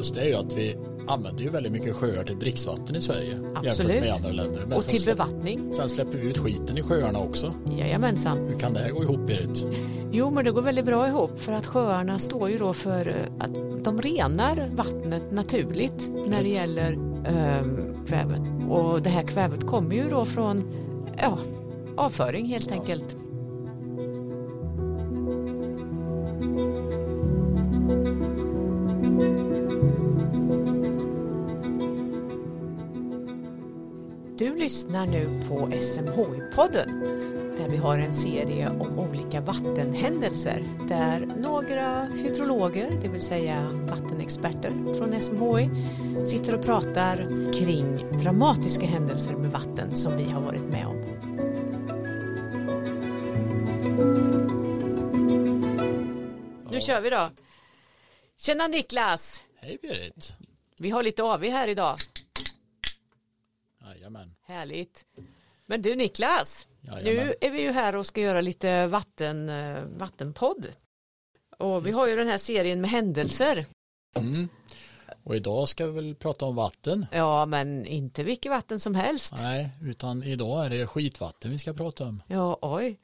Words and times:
lustiga 0.00 0.24
är 0.24 0.28
ju 0.28 0.34
att 0.34 0.56
vi 0.56 0.76
använder 1.08 1.42
ju 1.44 1.50
väldigt 1.50 1.72
mycket 1.72 1.94
sjöar 1.94 2.24
till 2.24 2.38
dricksvatten 2.38 2.96
i 2.96 3.00
Sverige 3.00 3.30
jämfört 3.30 3.66
Absolut. 3.66 4.00
med 4.00 4.12
andra 4.14 4.30
länder. 4.32 4.64
Men 4.68 4.78
Och 4.78 4.84
till 4.84 5.00
släpp- 5.00 5.16
bevattning. 5.16 5.72
Sen 5.72 5.88
släpper 5.88 6.18
vi 6.18 6.30
ut 6.30 6.38
skiten 6.38 6.78
i 6.78 6.82
sjöarna 6.82 7.18
också. 7.18 7.54
Jajamensan. 7.78 8.38
Hur 8.38 8.58
kan 8.58 8.72
det 8.74 8.80
här 8.80 8.90
gå 8.90 9.02
ihop 9.02 9.26
Berit? 9.26 9.64
Jo, 10.12 10.30
men 10.30 10.44
det 10.44 10.50
går 10.50 10.62
väldigt 10.62 10.84
bra 10.84 11.08
ihop 11.08 11.38
för 11.38 11.52
att 11.52 11.66
sjöarna 11.66 12.18
står 12.18 12.50
ju 12.50 12.58
då 12.58 12.72
för 12.72 13.08
eh, 13.08 13.44
att 13.44 13.84
de 13.84 14.02
renar 14.02 14.70
vattnet 14.76 15.32
naturligt 15.32 16.10
när 16.26 16.42
det 16.42 16.48
gäller 16.48 16.92
ehm, 17.26 17.78
kvävet. 18.06 18.40
Och 18.70 19.02
det 19.02 19.10
här 19.10 19.22
kvävet 19.22 19.66
kommer 19.66 19.94
ju 19.96 20.10
då 20.10 20.24
från 20.24 20.64
ja, 21.18 21.38
avföring 21.96 22.46
helt 22.46 22.72
enkelt. 22.72 23.16
Lyssnar 34.60 35.06
nu 35.06 35.42
på 35.48 35.66
SMHI-podden 35.66 37.00
där 37.56 37.68
vi 37.68 37.76
har 37.76 37.98
en 37.98 38.12
serie 38.12 38.68
om 38.68 38.98
olika 38.98 39.40
vattenhändelser 39.40 40.64
där 40.88 41.20
några 41.20 42.04
hydrologer, 42.04 42.98
det 43.02 43.08
vill 43.08 43.22
säga 43.22 43.70
vattenexperter 43.72 44.94
från 44.94 45.20
SMHI, 45.20 45.70
sitter 46.26 46.54
och 46.54 46.64
pratar 46.64 47.16
kring 47.52 48.18
dramatiska 48.18 48.86
händelser 48.86 49.32
med 49.32 49.50
vatten 49.50 49.94
som 49.94 50.16
vi 50.16 50.24
har 50.24 50.40
varit 50.40 50.64
med 50.64 50.86
om. 50.86 50.96
Nu 56.70 56.80
kör 56.80 57.00
vi 57.00 57.10
då. 57.10 57.28
Tjena 58.38 58.68
Niklas! 58.68 59.44
Hej 59.60 59.78
Berit! 59.82 60.32
Vi 60.78 60.90
har 60.90 61.02
lite 61.02 61.22
AV 61.22 61.44
här 61.44 61.68
idag. 61.68 61.96
Jajamän. 64.10 64.34
Härligt. 64.46 65.04
Men 65.66 65.82
du 65.82 65.96
Niklas, 65.96 66.68
Jajamän. 66.80 67.04
nu 67.04 67.34
är 67.40 67.50
vi 67.50 67.62
ju 67.62 67.72
här 67.72 67.96
och 67.96 68.06
ska 68.06 68.20
göra 68.20 68.40
lite 68.40 68.86
vatten, 68.86 69.48
eh, 69.48 69.82
vattenpodd. 69.84 70.66
Och 71.58 71.86
vi 71.86 71.90
har 71.90 72.08
ju 72.08 72.16
den 72.16 72.28
här 72.28 72.38
serien 72.38 72.80
med 72.80 72.90
händelser. 72.90 73.66
Mm. 74.16 74.48
Och 75.24 75.36
idag 75.36 75.68
ska 75.68 75.86
vi 75.86 75.92
väl 75.92 76.14
prata 76.14 76.44
om 76.44 76.54
vatten. 76.54 77.06
Ja, 77.12 77.46
men 77.46 77.86
inte 77.86 78.22
vilket 78.22 78.50
vatten 78.50 78.80
som 78.80 78.94
helst. 78.94 79.34
Nej, 79.36 79.70
utan 79.82 80.22
idag 80.22 80.66
är 80.66 80.70
det 80.70 80.86
skitvatten 80.86 81.50
vi 81.50 81.58
ska 81.58 81.72
prata 81.72 82.04
om. 82.04 82.22
Ja, 82.26 82.58
oj. 82.62 82.98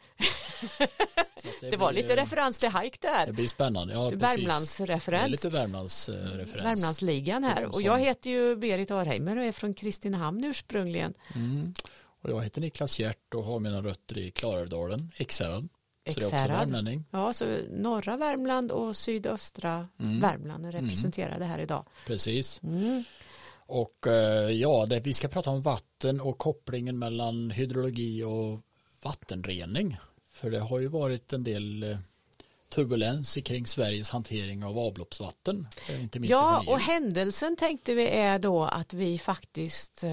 Att 1.37 1.71
Det 1.71 1.77
var 1.77 1.93
blir, 1.93 2.03
lite 2.03 2.17
referens 2.17 2.59
till 2.59 2.71
hike 2.83 2.99
där. 3.01 3.27
Det 3.27 3.33
blir 3.33 3.49
spännande. 3.49 3.95
Ja. 3.95 4.09
Värmlandsreferens. 4.15 5.23
Det 5.23 5.29
är 5.29 5.31
lite 5.31 5.51
Värmlands 5.51 6.09
eh, 6.09 6.15
referens. 6.15 6.67
Värmlandsligan 6.67 7.45
här. 7.45 7.65
Och 7.75 7.83
jag 7.83 7.99
heter 7.99 8.31
ju 8.31 8.57
Berit 8.57 8.91
Arheimer 8.91 9.37
och 9.37 9.45
är 9.45 9.53
från 9.53 9.75
Kristinehamn 9.75 10.45
ursprungligen. 10.45 11.15
Mm. 11.35 11.75
Och 12.23 12.31
jag 12.31 12.43
heter 12.43 12.61
Niklas 12.61 13.01
Hjärt 13.01 13.35
och 13.35 13.45
har 13.45 13.61
mina 13.61 13.83
rötter 13.83 14.19
i 14.19 14.31
Klarälvdalen, 14.31 15.13
Ekshärad. 15.17 15.63
Så 15.63 15.69
det 16.05 16.11
är 16.11 16.17
också 16.17 16.37
Ekshärad. 16.37 16.59
värmlänning. 16.59 17.05
Ja, 17.11 17.33
så 17.33 17.59
norra 17.71 18.17
Värmland 18.17 18.73
och 18.73 18.97
sydöstra 18.97 19.89
Mm. 20.01 20.21
Värmland 20.21 20.67
är 20.67 20.73
representerade 20.73 21.45
här 21.45 21.59
idag. 21.59 21.85
Precis. 22.07 22.61
Mm. 22.63 23.05
Och 23.69 24.07
eh, 24.07 24.51
ja, 24.51 24.87
det, 24.87 25.01
vi 25.01 25.13
ska 25.15 25.29
prata 25.29 25.51
om 25.51 25.63
vatten 25.63 26.21
och 26.21 26.39
kopplingen 26.39 26.99
mellan 26.99 27.51
hydrologi 27.51 28.23
och 28.23 28.61
vattenrening. 29.03 29.97
För 30.37 30.51
det 30.51 30.61
har 30.61 30.79
ju 30.81 30.87
varit 30.87 31.33
en 31.33 31.45
del 31.45 31.83
eh, 31.83 31.99
turbulens 32.69 33.39
kring 33.45 33.67
Sveriges 33.67 34.11
hantering 34.11 34.65
av 34.65 34.79
avloppsvatten. 34.79 35.67
eh, 35.89 36.03
Inte 36.03 36.21
minst 36.21 36.31
Ja, 36.31 36.65
och 36.67 36.81
händelsen 36.81 37.57
tänkte 37.57 37.95
vi 37.95 38.09
är 38.09 38.39
då 38.39 38.65
att 38.65 38.93
vi 38.93 39.19
faktiskt 39.19 40.05
eh, 40.05 40.11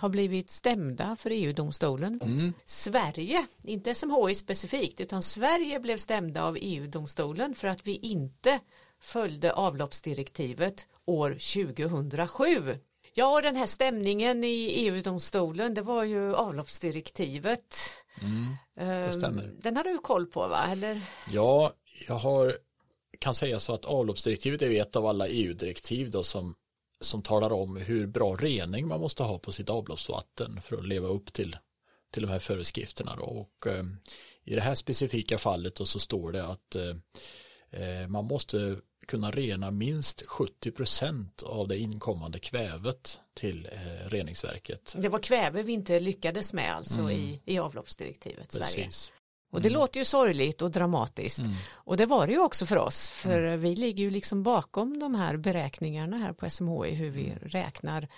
har 0.00 0.08
blivit 0.08 0.50
stämda 0.50 1.16
för 1.16 1.30
EU-domstolen. 1.30 2.20
Mm. 2.22 2.52
Sverige, 2.66 3.46
inte 3.64 3.94
SMHI 3.94 4.34
specifikt, 4.34 5.00
utan 5.00 5.22
Sverige 5.22 5.80
blev 5.80 5.98
stämda 5.98 6.42
av 6.42 6.56
EU-domstolen 6.60 7.54
för 7.54 7.68
att 7.68 7.86
vi 7.86 7.96
inte 7.96 8.60
följde 9.00 9.52
avloppsdirektivet 9.52 10.86
år 11.04 11.30
2007. 11.30 12.78
Ja, 13.14 13.40
den 13.40 13.56
här 13.56 13.66
stämningen 13.66 14.44
i 14.44 14.72
EU-domstolen, 14.76 15.74
det 15.74 15.82
var 15.82 16.04
ju 16.04 16.34
avloppsdirektivet. 16.34 17.76
Mm. 18.20 18.56
Ehm, 18.76 19.12
stämmer. 19.12 19.54
Den 19.62 19.76
har 19.76 19.84
du 19.84 19.98
koll 19.98 20.26
på 20.26 20.48
va? 20.48 20.66
Eller? 20.72 21.00
Ja, 21.32 21.72
jag 22.08 22.14
har, 22.14 22.58
kan 23.18 23.34
säga 23.34 23.60
så 23.60 23.74
att 23.74 23.84
avloppsdirektivet 23.84 24.62
är 24.62 24.80
ett 24.80 24.96
av 24.96 25.06
alla 25.06 25.28
EU-direktiv 25.28 26.10
då 26.10 26.22
som, 26.22 26.54
som 27.00 27.22
talar 27.22 27.52
om 27.52 27.76
hur 27.76 28.06
bra 28.06 28.36
rening 28.36 28.88
man 28.88 29.00
måste 29.00 29.22
ha 29.22 29.38
på 29.38 29.52
sitt 29.52 29.70
avloppsvatten 29.70 30.60
för 30.60 30.76
att 30.76 30.88
leva 30.88 31.08
upp 31.08 31.32
till, 31.32 31.56
till 32.12 32.22
de 32.22 32.28
här 32.28 32.38
föreskrifterna 32.38 33.16
då. 33.16 33.24
Och 33.24 33.66
eh, 33.66 33.84
i 34.44 34.54
det 34.54 34.60
här 34.60 34.74
specifika 34.74 35.38
fallet 35.38 35.74
då 35.74 35.84
så 35.84 35.98
står 35.98 36.32
det 36.32 36.46
att 36.46 36.76
eh, 36.76 36.96
eh, 37.82 38.08
man 38.08 38.24
måste 38.24 38.76
kunna 39.06 39.30
rena 39.30 39.70
minst 39.70 40.22
70% 40.26 41.44
av 41.44 41.68
det 41.68 41.78
inkommande 41.78 42.38
kvävet 42.38 43.20
till 43.34 43.68
eh, 43.72 44.08
reningsverket. 44.08 44.94
Det 44.96 45.08
var 45.08 45.18
kväve 45.18 45.62
vi 45.62 45.72
inte 45.72 46.00
lyckades 46.00 46.52
med 46.52 46.74
alltså 46.76 47.10
i, 47.10 47.40
i 47.44 47.58
avloppsdirektivet 47.58 48.52
Sverige. 48.52 48.74
Mm. 48.76 48.86
Precis. 48.86 49.12
Och 49.52 49.62
det 49.62 49.70
låter 49.70 49.98
ju 50.00 50.04
sorgligt 50.04 50.62
och 50.62 50.70
dramatiskt. 50.70 51.38
Mm. 51.38 51.52
Och 51.70 51.96
det 51.96 52.06
var 52.06 52.26
det 52.26 52.32
ju 52.32 52.38
också 52.38 52.66
för 52.66 52.76
oss, 52.76 53.10
för 53.10 53.56
vi 53.56 53.76
ligger 53.76 54.04
ju 54.04 54.10
liksom 54.10 54.42
bakom 54.42 54.98
de 54.98 55.14
här 55.14 55.36
beräkningarna 55.36 56.18
här 56.18 56.32
på 56.32 56.50
SMHI, 56.50 56.90
hur 56.90 57.10
vi 57.10 57.26
Mm. 57.26 57.38
räknar 57.42 58.08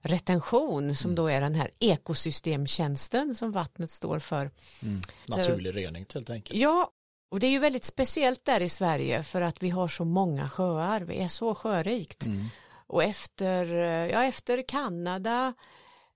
retention 0.00 0.94
som 0.94 1.14
då 1.14 1.26
är 1.26 1.40
den 1.40 1.54
här 1.54 1.70
ekosystemtjänsten 1.78 3.34
som 3.34 3.52
vattnet 3.52 3.90
står 3.90 4.18
för. 4.18 4.50
Mm. 4.82 5.00
Naturlig 5.26 5.76
rening 5.76 6.06
helt 6.14 6.30
enkelt. 6.30 6.60
Ja, 6.60 6.90
och 7.28 7.40
det 7.40 7.46
är 7.46 7.50
ju 7.50 7.58
väldigt 7.58 7.84
speciellt 7.84 8.44
där 8.44 8.60
i 8.62 8.68
Sverige 8.68 9.22
för 9.22 9.40
att 9.40 9.62
vi 9.62 9.70
har 9.70 9.88
så 9.88 10.04
många 10.04 10.48
sjöar, 10.48 11.00
vi 11.00 11.18
är 11.18 11.28
så 11.28 11.54
sjörikt. 11.54 12.26
Mm. 12.26 12.44
Och 12.86 13.04
efter, 13.04 13.74
eh, 13.74 14.10
ja, 14.10 14.24
efter 14.24 14.68
Kanada, 14.68 15.54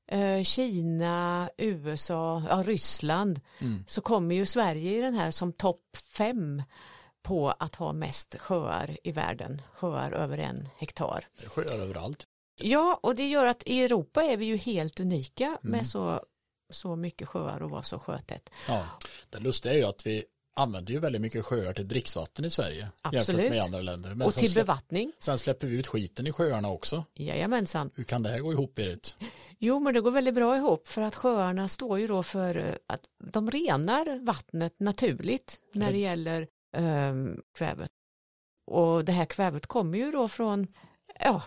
eh, 0.09 0.43
Kina, 0.43 1.50
USA, 1.59 2.43
ja, 2.49 2.62
Ryssland 2.67 3.41
Mm. 3.61 3.84
så 3.89 4.00
kommer 4.00 4.34
ju 4.34 4.47
Sverige 4.47 4.99
i 4.99 5.00
den 5.00 5.15
här 5.15 5.31
som 5.31 5.53
topp 5.53 5.97
fem 6.17 6.62
på 7.23 7.50
att 7.50 7.75
ha 7.75 7.93
mest 7.93 8.37
sjöar 8.39 8.99
i 9.05 9.12
världen, 9.12 9.62
sjöar 9.73 10.12
över 10.12 10.39
en 10.39 10.69
hektar. 10.77 11.25
Sjöar 11.47 11.79
överallt. 11.79 12.27
Ja, 12.61 12.99
och 13.03 13.15
det 13.15 13.29
gör 13.29 13.47
att 13.47 13.62
i 13.67 13.84
Europa 13.84 14.23
är 14.23 14.37
vi 14.37 14.44
ju 14.44 14.56
helt 14.56 15.00
unika 15.00 15.44
Mm. 15.47 15.59
med 15.62 15.87
så, 15.87 16.21
så 16.71 16.97
mycket 16.97 17.29
sjöar 17.29 17.62
och 17.62 17.71
vara 17.71 17.83
så 17.83 17.99
sjötätt. 17.99 18.50
Ja, 18.69 18.84
det 19.31 19.39
lustiga 19.39 19.73
är 19.75 19.79
ju 19.79 19.84
att 19.84 20.06
vi 20.06 20.25
använder 20.54 20.92
ju 20.92 20.98
väldigt 20.98 21.22
mycket 21.22 21.44
sjöar 21.44 21.72
till 21.72 21.88
dricksvatten 21.88 22.44
i 22.44 22.50
Sverige 22.50 22.88
Absolut. 23.02 23.28
jämfört 23.28 23.50
med 23.56 23.64
andra 23.64 23.80
länder. 23.80 24.14
Men 24.14 24.26
och 24.26 24.34
till 24.34 24.52
släpp, 24.52 24.66
bevattning, 24.66 25.12
sen 25.18 25.38
släpper 25.38 25.66
vi 25.66 25.78
ut 25.78 25.86
skiten 25.86 26.26
i 26.26 26.32
sjöarna 26.32 26.68
också. 26.68 27.04
jajamensan. 27.14 27.90
Hur 27.94 28.04
kan 28.04 28.22
det 28.22 28.28
här 28.28 28.38
gå 28.38 28.52
ihop 28.52 28.74
Berit? 28.74 29.16
Jo, 29.58 29.80
men 29.80 29.94
det 29.94 30.00
går 30.00 30.10
väldigt 30.10 30.34
bra 30.34 30.56
ihop 30.56 30.88
för 30.88 31.02
att 31.02 31.14
sjöarna 31.14 31.68
står 31.68 32.00
ju 32.00 32.06
då 32.06 32.22
för 32.22 32.56
eh, 32.56 32.74
att 32.86 33.00
de 33.32 33.50
renar 33.50 34.24
vattnet 34.24 34.80
naturligt 34.80 35.58
när 35.72 35.92
det 35.92 35.98
gäller 35.98 36.48
ehm, 36.76 37.40
kvävet. 37.58 37.90
Och 38.66 39.04
det 39.04 39.12
här 39.12 39.24
kvävet 39.24 39.66
kommer 39.66 39.98
ju 39.98 40.10
då 40.10 40.28
från 40.28 40.66
ja, 41.20 41.42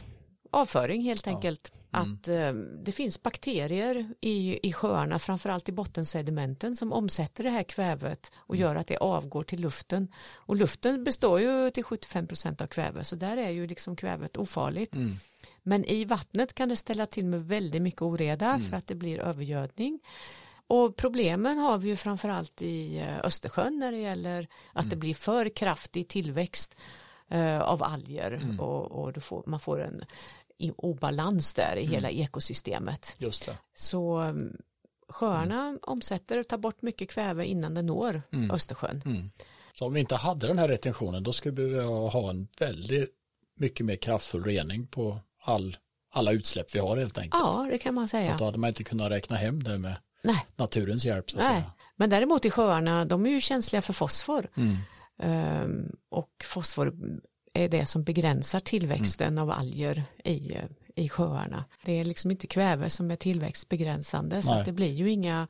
avföring 0.55 1.01
helt 1.01 1.25
Ja. 1.25 1.31
enkelt. 1.31 1.71
Mm. 1.93 2.11
Att 2.13 2.27
ehm, 2.27 2.83
det 2.83 2.91
finns 2.91 3.23
bakterier 3.23 4.13
i, 4.21 4.59
i 4.67 4.73
sjöarna, 4.73 5.19
framförallt 5.19 5.69
i 5.69 5.71
bottensedimenten 5.71 6.75
som 6.75 6.93
omsätter 6.93 7.43
det 7.43 7.49
här 7.49 7.63
kvävet 7.63 8.31
och 8.35 8.55
gör 8.55 8.75
att 8.75 8.87
det 8.87 8.97
avgår 8.97 9.43
till 9.43 9.61
luften. 9.61 10.07
Och 10.33 10.55
luften 10.55 11.03
består 11.03 11.39
ju 11.41 11.69
till 11.71 11.83
75% 11.83 12.61
av 12.61 12.67
kväve 12.67 13.03
så 13.03 13.15
där 13.15 13.37
är 13.37 13.49
ju 13.49 13.67
liksom 13.67 13.95
kvävet 13.95 14.37
ofarligt. 14.37 14.95
Mm. 14.95 15.11
Men 15.63 15.85
i 15.85 16.05
vattnet 16.05 16.53
kan 16.53 16.69
det 16.69 16.75
ställa 16.75 17.05
till 17.05 17.25
med 17.25 17.47
väldigt 17.47 17.81
mycket 17.81 18.01
oreda 18.01 18.59
för 18.69 18.77
att 18.77 18.87
det 18.87 18.95
blir 18.95 19.19
övergödning. 19.19 19.99
Och 20.67 20.95
problemen 20.95 21.57
har 21.57 21.77
vi 21.77 21.89
ju 21.89 21.95
framförallt 21.95 22.61
i 22.61 22.99
eh, 22.99 23.19
Östersjön 23.25 23.79
när 23.79 23.91
det 23.91 23.97
gäller 23.97 24.47
att 24.73 24.89
det 24.89 24.95
blir 24.95 25.13
för 25.13 25.49
kraftig 25.49 26.07
tillväxt 26.07 26.75
eh, 27.29 27.61
av 27.61 27.83
alger 27.83 28.57
och, 28.59 28.91
och 28.91 29.13
du 29.13 29.21
får, 29.21 29.43
man 29.45 29.59
får 29.59 29.81
en 29.81 30.05
i- 30.57 30.71
obalans 30.77 31.53
där 31.53 31.75
i 31.75 31.85
hela 31.85 32.09
ekosystemet. 32.09 33.15
Just 33.17 33.45
det. 33.45 33.57
Så 33.73 34.17
mm, 34.17 34.57
sjöarna 35.09 35.77
omsätter 35.81 36.39
och 36.39 36.47
tar 36.47 36.57
bort 36.57 36.81
mycket 36.81 37.09
kväve 37.09 37.45
innan 37.45 37.73
det 37.73 37.81
når 37.81 38.21
Mm. 38.31 38.51
Östersjön. 38.51 39.01
Mm. 39.05 39.29
Så 39.73 39.85
om 39.85 39.93
vi 39.93 39.99
inte 39.99 40.15
hade 40.15 40.47
den 40.47 40.57
här 40.59 40.67
retentionen 40.67 41.23
då 41.23 41.33
skulle 41.33 41.61
vi 41.61 41.79
ha 41.83 42.29
en 42.29 42.47
väldigt 42.59 43.09
mycket 43.59 43.85
mer 43.85 43.95
kraftfull 43.95 44.43
rening 44.43 44.87
på 44.87 45.17
all, 45.43 45.77
alla 46.13 46.31
utsläpp 46.31 46.75
vi 46.75 46.79
har 46.79 46.97
helt 46.97 47.17
enkelt. 47.17 47.43
Ja, 47.43 47.67
det 47.71 47.77
kan 47.77 47.93
man 47.93 48.07
säga. 48.07 48.35
Då 48.39 48.45
hade 48.45 48.57
man 48.57 48.67
inte 48.67 48.83
kunnat 48.83 49.11
räkna 49.11 49.35
hem 49.35 49.63
det 49.63 49.77
med 49.77 49.95
Nej. 50.23 50.45
naturens 50.55 51.05
hjälp. 51.05 51.29
Så 51.31 51.37
att 51.37 51.43
Nej, 51.43 51.53
säga. 51.53 51.71
men 51.95 52.09
däremot 52.09 52.45
i 52.45 52.49
sjöarna, 52.51 53.05
de 53.05 53.25
är 53.25 53.29
ju 53.29 53.41
känsliga 53.41 53.81
för 53.81 53.93
fosfor. 53.93 54.47
Mm. 54.57 54.77
Ehm, 55.19 55.91
och 56.09 56.29
fosfor 56.43 56.93
är 57.55 57.69
det 57.69 57.85
som 57.85 58.03
begränsar 58.03 58.59
tillväxten 58.59 59.27
mm. 59.27 59.43
av 59.43 59.51
alger 59.51 60.03
i, 60.23 60.57
i 60.95 61.09
sjöarna. 61.09 61.65
Det 61.85 61.99
är 61.99 62.03
liksom 62.03 62.31
inte 62.31 62.47
kväve 62.47 62.89
som 62.89 63.11
är 63.11 63.15
tillväxtbegränsande 63.15 64.41
så 64.41 64.53
att 64.53 64.65
det 64.65 64.71
blir 64.71 64.93
ju 64.93 65.11
inga 65.11 65.47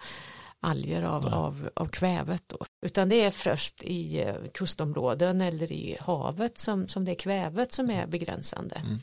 alger 0.60 1.04
av, 1.04 1.26
av, 1.28 1.70
av 1.74 1.88
kvävet 1.88 2.44
då. 2.48 2.58
Utan 2.82 3.10
det 3.10 3.22
är 3.22 3.32
först 3.32 3.84
i 3.84 4.22
eh, 4.22 4.36
kustområden 4.54 5.42
eller 5.42 5.72
i 5.72 5.98
havet 6.00 6.58
som, 6.58 6.88
som 6.88 7.06
det 7.06 7.12
är 7.12 7.16
kvävet 7.16 7.72
som 7.72 7.90
är 7.90 8.08
begränsande. 8.08 8.76
Mm. 8.76 9.00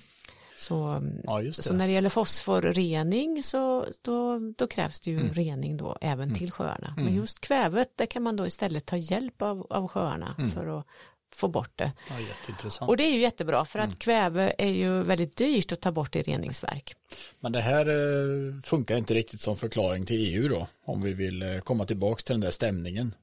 Så, 0.58 1.02
ja, 1.24 1.52
så 1.52 1.74
när 1.74 1.86
det 1.86 1.92
gäller 1.92 2.08
fosforrening 2.08 3.42
så 3.42 3.86
då, 4.02 4.38
då 4.56 4.66
krävs 4.66 5.00
det 5.00 5.10
ju 5.10 5.20
mm. 5.20 5.32
rening 5.32 5.76
då 5.76 5.98
även 6.00 6.24
mm. 6.24 6.34
till 6.34 6.52
sjöarna. 6.52 6.92
Men 6.96 7.06
mm. 7.06 7.16
just 7.16 7.40
kvävet 7.40 7.92
det 7.96 8.06
kan 8.06 8.22
man 8.22 8.36
då 8.36 8.46
istället 8.46 8.86
ta 8.86 8.96
hjälp 8.96 9.42
av, 9.42 9.66
av 9.70 9.88
sjöarna 9.88 10.34
mm. 10.38 10.50
för 10.50 10.78
att 10.78 10.86
få 11.34 11.48
bort 11.48 11.72
det. 11.76 11.92
Ja, 12.08 12.86
och 12.86 12.96
det 12.96 13.04
är 13.04 13.12
ju 13.12 13.20
jättebra 13.20 13.64
för 13.64 13.78
att 13.78 13.84
mm. 13.84 13.96
kväve 13.96 14.54
är 14.58 14.70
ju 14.70 15.02
väldigt 15.02 15.36
dyrt 15.36 15.72
att 15.72 15.80
ta 15.80 15.92
bort 15.92 16.16
i 16.16 16.22
reningsverk. 16.22 16.94
Men 17.40 17.52
det 17.52 17.60
här 17.60 17.86
eh, 17.88 18.62
funkar 18.62 18.96
inte 18.96 19.14
riktigt 19.14 19.40
som 19.40 19.56
förklaring 19.56 20.06
till 20.06 20.16
EU 20.16 20.48
då 20.48 20.66
om 20.84 21.02
vi 21.02 21.14
vill 21.14 21.42
eh, 21.42 21.58
komma 21.58 21.84
tillbaka 21.84 22.22
till 22.22 22.34
den 22.34 22.40
där 22.40 22.50
stämningen. 22.50 23.14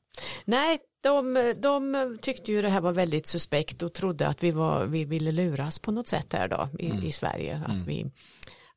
Nej, 0.45 0.79
de, 1.03 1.53
de 1.57 2.17
tyckte 2.21 2.51
ju 2.51 2.61
det 2.61 2.69
här 2.69 2.81
var 2.81 2.91
väldigt 2.91 3.27
suspekt 3.27 3.83
och 3.83 3.93
trodde 3.93 4.27
att 4.27 4.43
vi, 4.43 4.51
var, 4.51 4.85
vi 4.85 5.05
ville 5.05 5.31
luras 5.31 5.79
på 5.79 5.91
något 5.91 6.07
sätt 6.07 6.33
här 6.33 6.47
då 6.47 6.69
i, 6.79 6.89
mm. 6.89 7.03
i 7.03 7.11
Sverige. 7.11 7.61
Att, 7.65 7.73
mm. 7.73 7.85
vi, 7.85 8.11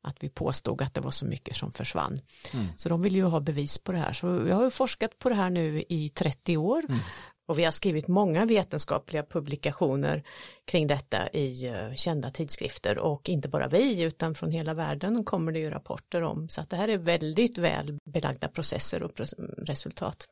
att 0.01 0.23
vi 0.23 0.29
påstod 0.29 0.81
att 0.81 0.93
det 0.93 1.01
var 1.01 1.11
så 1.11 1.25
mycket 1.25 1.55
som 1.55 1.71
försvann. 1.71 2.19
Mm. 2.53 2.65
Så 2.77 2.89
de 2.89 3.01
vill 3.01 3.15
ju 3.15 3.23
ha 3.23 3.39
bevis 3.39 3.77
på 3.77 3.91
det 3.91 3.97
här. 3.97 4.13
Så 4.13 4.27
jag 4.27 4.55
har 4.55 4.63
ju 4.63 4.69
forskat 4.69 5.19
på 5.19 5.29
det 5.29 5.35
här 5.35 5.49
nu 5.49 5.83
i 5.89 6.09
30 6.09 6.57
år 6.57 6.83
mm. 6.89 6.99
Och 7.45 7.59
vi 7.59 7.63
har 7.63 7.71
skrivit 7.71 8.07
många 8.07 8.45
vetenskapliga 8.45 9.23
publikationer 9.23 10.23
kring 10.65 10.87
detta 10.87 11.29
i 11.29 11.67
eh, 11.67 11.93
kända 11.93 12.29
tidskrifter 12.29 12.97
och 12.97 13.29
inte 13.29 13.49
bara 13.49 13.67
vi 13.67 14.01
utan 14.01 14.35
från 14.35 14.51
hela 14.51 14.73
världen 14.73 15.23
kommer 15.23 15.51
det 15.51 15.59
ju 15.59 15.69
rapporter 15.69 16.21
om 16.21 16.49
så 16.49 16.61
att 16.61 16.69
det 16.69 16.75
här 16.75 16.87
är 16.87 16.97
väldigt 16.97 17.57
väl 17.57 17.97
belagda 18.05 18.47
processer 18.47 19.03
och 19.03 19.11
resultat. 19.57 20.27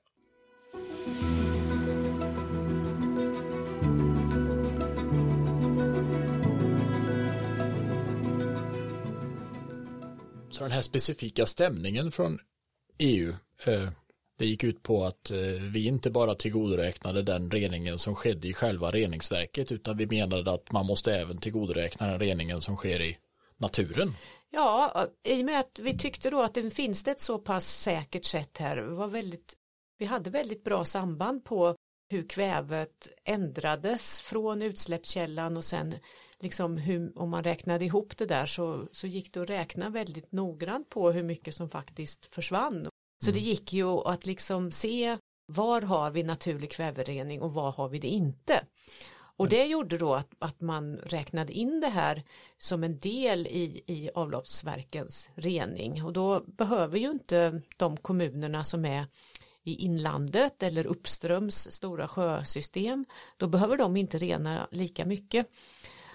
Så 10.51 10.63
den 10.63 10.71
här 10.71 10.81
specifika 10.81 11.45
stämningen 11.45 12.11
från 12.11 12.39
EU 12.97 13.33
eh, 13.65 13.89
det 14.41 14.47
gick 14.47 14.63
ut 14.63 14.83
på 14.83 15.03
att 15.03 15.31
eh, 15.31 15.37
vi 15.73 15.87
inte 15.87 16.11
bara 16.11 16.35
tillgodoräknade 16.35 17.21
den 17.21 17.51
reningen 17.51 17.99
som 17.99 18.15
skedde 18.15 18.47
i 18.47 18.53
själva 18.53 18.91
reningsverket 18.91 19.71
utan 19.71 19.97
vi 19.97 20.07
menade 20.07 20.51
att 20.51 20.71
man 20.71 20.85
måste 20.85 21.15
även 21.15 21.37
tillgodoräkna 21.37 22.07
den 22.07 22.19
reningen 22.19 22.61
som 22.61 22.75
sker 22.75 23.01
i 23.01 23.17
naturen. 23.57 24.15
Ja, 24.49 25.07
i 25.23 25.41
och 25.41 25.45
med 25.45 25.59
att 25.59 25.79
vi 25.79 25.97
tyckte 25.97 26.29
då 26.29 26.41
att 26.41 26.53
det 26.53 26.71
finns 26.71 27.03
det 27.03 27.11
ett 27.11 27.21
så 27.21 27.37
pass 27.37 27.65
säkert 27.65 28.25
sätt 28.25 28.57
här. 28.57 28.77
Var 28.77 29.07
väldigt, 29.07 29.53
vi 29.97 30.05
hade 30.05 30.29
väldigt 30.29 30.63
bra 30.63 30.85
samband 30.85 31.45
på 31.45 31.75
hur 32.09 32.29
kvävet 32.29 33.09
ändrades 33.25 34.21
från 34.21 34.61
utsläppskällan 34.61 35.57
och 35.57 35.65
sen 35.65 35.95
liksom 36.39 36.77
hur, 36.77 37.19
om 37.19 37.29
man 37.29 37.43
räknade 37.43 37.85
ihop 37.85 38.17
det 38.17 38.25
där 38.25 38.45
så, 38.45 38.87
så 38.91 39.07
gick 39.07 39.33
det 39.33 39.41
att 39.41 39.49
räkna 39.49 39.89
väldigt 39.89 40.31
noggrant 40.31 40.89
på 40.89 41.11
hur 41.11 41.23
mycket 41.23 41.55
som 41.55 41.69
faktiskt 41.69 42.33
försvann 42.33 42.87
så 43.23 43.31
det 43.31 43.39
mm. 43.39 43.49
gick 43.49 43.73
ju 43.73 43.87
att 43.87 44.25
liksom 44.25 44.71
se 44.71 45.17
var 45.45 45.81
har 45.81 46.11
vi 46.11 46.23
naturlig 46.23 46.71
kväverening 46.71 47.41
och 47.41 47.53
var 47.53 47.71
har 47.71 47.89
vi 47.89 47.99
det 47.99 48.07
inte. 48.07 48.63
Och 49.37 49.49
det 49.49 49.65
gjorde 49.65 49.97
då 49.97 50.15
att, 50.15 50.29
att 50.39 50.61
man 50.61 50.95
räknade 50.95 51.53
in 51.53 51.79
det 51.79 51.87
här 51.87 52.23
som 52.57 52.83
en 52.83 52.99
del 52.99 53.47
i, 53.47 53.83
i 53.87 54.09
avloppsverkens 54.15 55.29
rening 55.35 56.03
och 56.03 56.13
då 56.13 56.39
behöver 56.39 56.97
ju 56.99 57.11
inte 57.11 57.61
de 57.77 57.97
kommunerna 57.97 58.63
som 58.63 58.85
är 58.85 59.05
i 59.63 59.75
inlandet 59.75 60.63
eller 60.63 60.85
uppströms 60.85 61.71
stora 61.71 62.07
sjösystem 62.07 63.05
då 63.37 63.47
behöver 63.47 63.77
de 63.77 63.97
inte 63.97 64.17
rena 64.17 64.67
lika 64.71 65.05
mycket. 65.05 65.47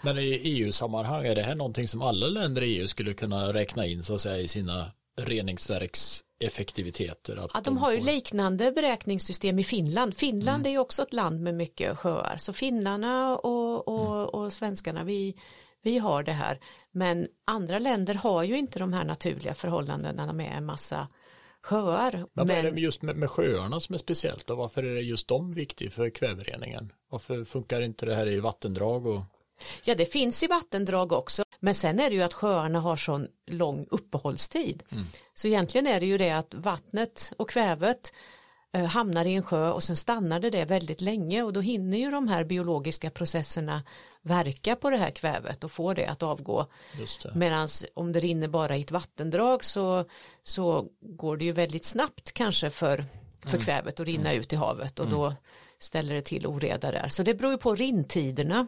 Men 0.02 0.18
i 0.18 0.40
EU-sammanhang 0.44 1.26
är 1.26 1.34
det 1.34 1.42
här 1.42 1.54
någonting 1.54 1.88
som 1.88 2.02
alla 2.02 2.26
länder 2.26 2.62
i 2.62 2.78
EU 2.78 2.88
skulle 2.88 3.14
kunna 3.14 3.52
räkna 3.52 3.86
in 3.86 4.02
så 4.02 4.14
att 4.14 4.20
säga 4.20 4.38
i 4.38 4.48
sina 4.48 4.92
reningsverkseffektiviteter. 5.16 7.36
Att 7.36 7.50
ja, 7.54 7.60
de, 7.60 7.64
de 7.64 7.76
har 7.76 7.90
får... 7.90 7.98
ju 7.98 8.06
liknande 8.06 8.72
beräkningssystem 8.72 9.58
i 9.58 9.64
Finland. 9.64 10.16
Finland 10.16 10.56
mm. 10.56 10.66
är 10.66 10.70
ju 10.70 10.78
också 10.78 11.02
ett 11.02 11.12
land 11.12 11.40
med 11.40 11.54
mycket 11.54 11.98
sjöar. 11.98 12.36
Så 12.38 12.52
finnarna 12.52 13.36
och, 13.36 13.88
och, 13.88 14.16
mm. 14.16 14.28
och 14.28 14.52
svenskarna, 14.52 15.04
vi, 15.04 15.36
vi 15.82 15.98
har 15.98 16.22
det 16.22 16.32
här. 16.32 16.60
Men 16.92 17.26
andra 17.44 17.78
länder 17.78 18.14
har 18.14 18.42
ju 18.42 18.58
inte 18.58 18.78
de 18.78 18.92
här 18.92 19.04
naturliga 19.04 19.54
förhållandena 19.54 20.32
med 20.32 20.56
en 20.56 20.64
massa 20.64 21.08
sjöar. 21.62 22.12
Men, 22.12 22.28
men... 22.32 22.46
vad 22.46 22.56
är 22.56 22.70
det 22.70 22.80
just 22.80 23.02
med, 23.02 23.16
med 23.16 23.30
sjöarna 23.30 23.80
som 23.80 23.94
är 23.94 23.98
speciellt 23.98 24.50
och 24.50 24.56
varför 24.56 24.82
är 24.82 24.94
det 24.94 25.00
just 25.00 25.28
de 25.28 25.54
viktiga 25.54 25.90
för 25.90 26.10
kvävereningen? 26.10 26.92
Varför 27.10 27.44
funkar 27.44 27.80
inte 27.80 28.06
det 28.06 28.14
här 28.14 28.28
i 28.28 28.40
vattendrag 28.40 29.06
och 29.06 29.20
Ja 29.84 29.94
det 29.94 30.06
finns 30.06 30.42
i 30.42 30.46
vattendrag 30.46 31.12
också 31.12 31.42
men 31.60 31.74
sen 31.74 32.00
är 32.00 32.10
det 32.10 32.16
ju 32.16 32.22
att 32.22 32.34
sjöarna 32.34 32.80
har 32.80 32.96
sån 32.96 33.28
lång 33.46 33.86
uppehållstid. 33.90 34.82
Mm. 34.92 35.04
Så 35.34 35.48
egentligen 35.48 35.86
är 35.86 36.00
det 36.00 36.06
ju 36.06 36.18
det 36.18 36.30
att 36.30 36.54
vattnet 36.54 37.32
och 37.36 37.50
kvävet 37.50 38.12
eh, 38.72 38.84
hamnar 38.84 39.24
i 39.24 39.34
en 39.34 39.42
sjö 39.42 39.70
och 39.70 39.82
sen 39.82 39.96
stannar 39.96 40.40
det 40.40 40.50
där 40.50 40.66
väldigt 40.66 41.00
länge 41.00 41.42
och 41.42 41.52
då 41.52 41.60
hinner 41.60 41.98
ju 41.98 42.10
de 42.10 42.28
här 42.28 42.44
biologiska 42.44 43.10
processerna 43.10 43.82
verka 44.22 44.76
på 44.76 44.90
det 44.90 44.96
här 44.96 45.10
kvävet 45.10 45.64
och 45.64 45.72
få 45.72 45.94
det 45.94 46.06
att 46.06 46.22
avgå. 46.22 46.66
Medan 47.34 47.68
om 47.94 48.12
det 48.12 48.20
rinner 48.20 48.48
bara 48.48 48.76
i 48.76 48.80
ett 48.80 48.90
vattendrag 48.90 49.64
så, 49.64 50.04
så 50.42 50.86
går 51.00 51.36
det 51.36 51.44
ju 51.44 51.52
väldigt 51.52 51.84
snabbt 51.84 52.32
kanske 52.32 52.70
för, 52.70 53.04
för 53.42 53.54
mm. 53.54 53.64
kvävet 53.64 54.00
att 54.00 54.06
rinna 54.06 54.30
mm. 54.30 54.40
ut 54.40 54.52
i 54.52 54.56
havet 54.56 54.98
och 54.98 55.06
mm. 55.06 55.18
då 55.18 55.34
ställer 55.78 56.14
det 56.14 56.22
till 56.22 56.46
oreda 56.46 56.90
där. 56.90 57.08
Så 57.08 57.22
det 57.22 57.34
beror 57.34 57.52
ju 57.52 57.58
på 57.58 57.74
rintiderna. 57.74 58.66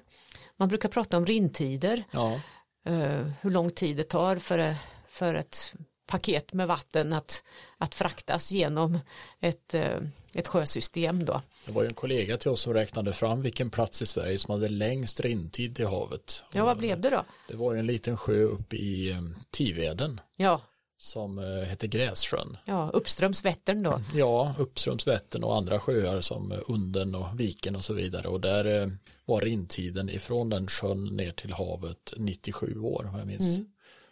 Man 0.56 0.68
brukar 0.68 0.88
prata 0.88 1.16
om 1.16 1.26
rintider. 1.26 2.04
Ja. 2.10 2.40
Uh, 2.88 3.30
hur 3.40 3.50
lång 3.50 3.70
tid 3.70 3.96
det 3.96 4.04
tar 4.04 4.36
för, 4.36 4.74
för 5.08 5.34
ett 5.34 5.74
paket 6.06 6.52
med 6.52 6.68
vatten 6.68 7.12
att, 7.12 7.42
att 7.78 7.94
fraktas 7.94 8.50
genom 8.52 8.98
ett, 9.40 9.74
uh, 9.74 10.08
ett 10.34 10.48
sjösystem 10.48 11.24
då. 11.24 11.42
Det 11.66 11.72
var 11.72 11.82
ju 11.82 11.88
en 11.88 11.94
kollega 11.94 12.36
till 12.36 12.50
oss 12.50 12.60
som 12.60 12.74
räknade 12.74 13.12
fram 13.12 13.42
vilken 13.42 13.70
plats 13.70 14.02
i 14.02 14.06
Sverige 14.06 14.38
som 14.38 14.52
hade 14.52 14.68
längst 14.68 15.20
rintid 15.20 15.76
till 15.76 15.86
havet. 15.86 16.42
Ja, 16.52 16.64
vad 16.64 16.78
blev 16.78 17.00
det 17.00 17.10
då? 17.10 17.24
Det 17.48 17.56
var 17.56 17.72
ju 17.72 17.78
en 17.78 17.86
liten 17.86 18.16
sjö 18.16 18.42
uppe 18.42 18.76
i 18.76 19.16
Tiveden. 19.50 20.20
Ja. 20.36 20.60
Som 21.00 21.38
uh, 21.38 21.62
hette 21.62 21.86
Grässjön. 21.86 22.56
Ja, 22.64 22.90
uppströms 22.92 23.44
Vättern 23.44 23.82
då. 23.82 24.00
Ja, 24.14 24.54
uppströms 24.58 25.06
Vättern 25.06 25.44
och 25.44 25.56
andra 25.56 25.80
sjöar 25.80 26.20
som 26.20 26.54
Unden 26.68 27.14
och 27.14 27.40
Viken 27.40 27.76
och 27.76 27.84
så 27.84 27.94
vidare. 27.94 28.28
Och 28.28 28.40
där 28.40 28.92
var 29.24 29.40
rintiden 29.40 30.10
ifrån 30.10 30.48
den 30.48 30.68
sjön 30.68 31.04
ner 31.04 31.32
till 31.32 31.52
havet 31.52 32.14
97 32.16 32.80
år 32.80 33.08
vad 33.12 33.20
jag 33.20 33.26
minns. 33.26 33.58
Mm. 33.58 33.70